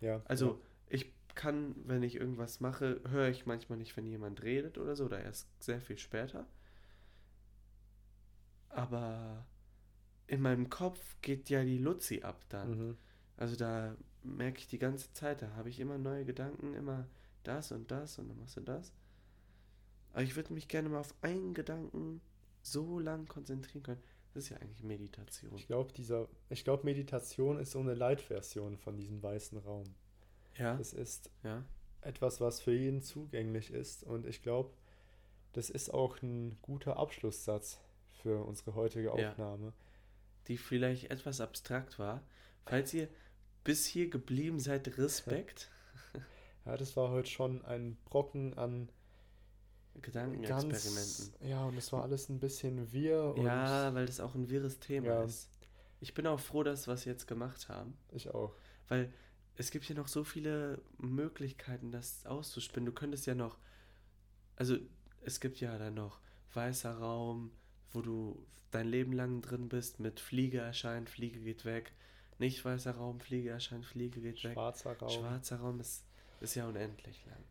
[0.00, 4.78] Ja, Also ich kann, wenn ich irgendwas mache, höre ich manchmal nicht, wenn jemand redet
[4.78, 6.46] oder so, oder erst sehr viel später.
[8.70, 9.44] Aber
[10.26, 12.70] in meinem Kopf geht ja die Luzi ab dann.
[12.70, 12.96] Mhm.
[13.36, 17.06] Also da merke ich die ganze Zeit, da habe ich immer neue Gedanken, immer
[17.42, 18.92] das und das und dann machst du das.
[20.12, 22.20] Aber ich würde mich gerne mal auf einen Gedanken
[22.62, 24.02] so lang konzentrieren können.
[24.32, 25.54] Das ist ja eigentlich Meditation.
[25.56, 29.94] Ich glaube, dieser, ich glaube, Meditation ist so eine Light-Version von diesem weißen Raum.
[30.56, 31.64] Ja, Es ist ja,
[32.00, 34.04] etwas, was für jeden zugänglich ist.
[34.04, 34.70] Und ich glaube,
[35.52, 37.80] das ist auch ein guter Abschlusssatz
[38.22, 39.72] für unsere heutige Ja.
[40.48, 42.22] Die vielleicht etwas abstrakt war.
[42.66, 43.08] Falls ihr
[43.64, 45.70] bis hier geblieben seid, Respekt.
[46.64, 48.88] Ja, das war heute schon ein Brocken an
[50.00, 51.32] Gedankenexperimenten.
[51.32, 51.32] ganz.
[51.40, 54.78] Ja, und es war alles ein bisschen wirr und Ja, weil das auch ein wirres
[54.80, 55.24] Thema Ja.
[55.24, 55.50] ist.
[56.00, 58.54] Ich bin auch froh, dass wir es jetzt gemacht haben, ich auch.
[58.88, 59.12] weil
[59.56, 62.86] es gibt hier noch so viele Möglichkeiten, das auszuspinnen.
[62.86, 63.58] Du könntest ja noch,
[64.56, 64.76] also
[65.22, 66.20] es gibt ja dann noch
[66.54, 67.52] weißer Raum,
[67.92, 71.92] wo du dein Leben lang drin bist, mit Fliege erscheint, Fliege geht weg.
[72.38, 74.54] Nicht weißer Raum, Fliege erscheint, Fliege geht weg.
[74.54, 75.10] Schwarzer Raum.
[75.10, 76.04] Schwarzer Raum ist,
[76.40, 77.44] ist ja unendlich lang.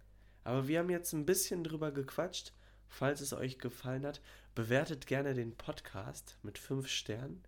[0.44, 2.54] Aber wir haben jetzt ein bisschen drüber gequatscht.
[2.88, 4.22] Falls es euch gefallen hat,
[4.54, 7.42] bewertet gerne den Podcast mit fünf Sternen.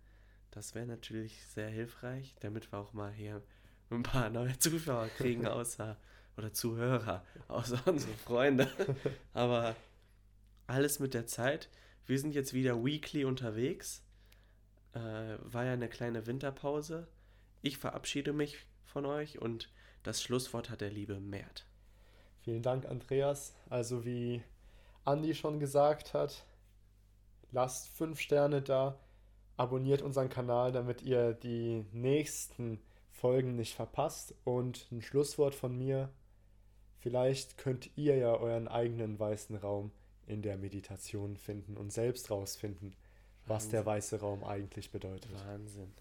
[0.50, 3.42] Das wäre natürlich sehr hilfreich, damit wir auch mal hier
[3.90, 5.98] ein paar neue Zuschauer kriegen, außer
[6.36, 8.68] oder Zuhörer, außer unsere Freunde.
[9.34, 9.76] Aber
[10.66, 11.68] alles mit der Zeit.
[12.06, 14.02] Wir sind jetzt wieder weekly unterwegs.
[14.92, 14.98] Äh,
[15.40, 17.08] war ja eine kleine Winterpause.
[17.62, 21.66] Ich verabschiede mich von euch und das Schlusswort hat der liebe Mert.
[22.42, 23.54] Vielen Dank, Andreas.
[23.70, 24.42] Also wie
[25.06, 26.44] Andi schon gesagt hat,
[27.52, 29.00] lasst fünf Sterne da,
[29.56, 34.34] abonniert unseren Kanal, damit ihr die nächsten Folgen nicht verpasst.
[34.44, 36.10] Und ein Schlusswort von mir,
[36.98, 39.90] vielleicht könnt ihr ja euren eigenen weißen Raum
[40.26, 42.94] in der Meditation finden und selbst rausfinden,
[43.46, 45.32] was der weiße Raum eigentlich bedeutet.
[45.46, 45.92] Wahnsinn.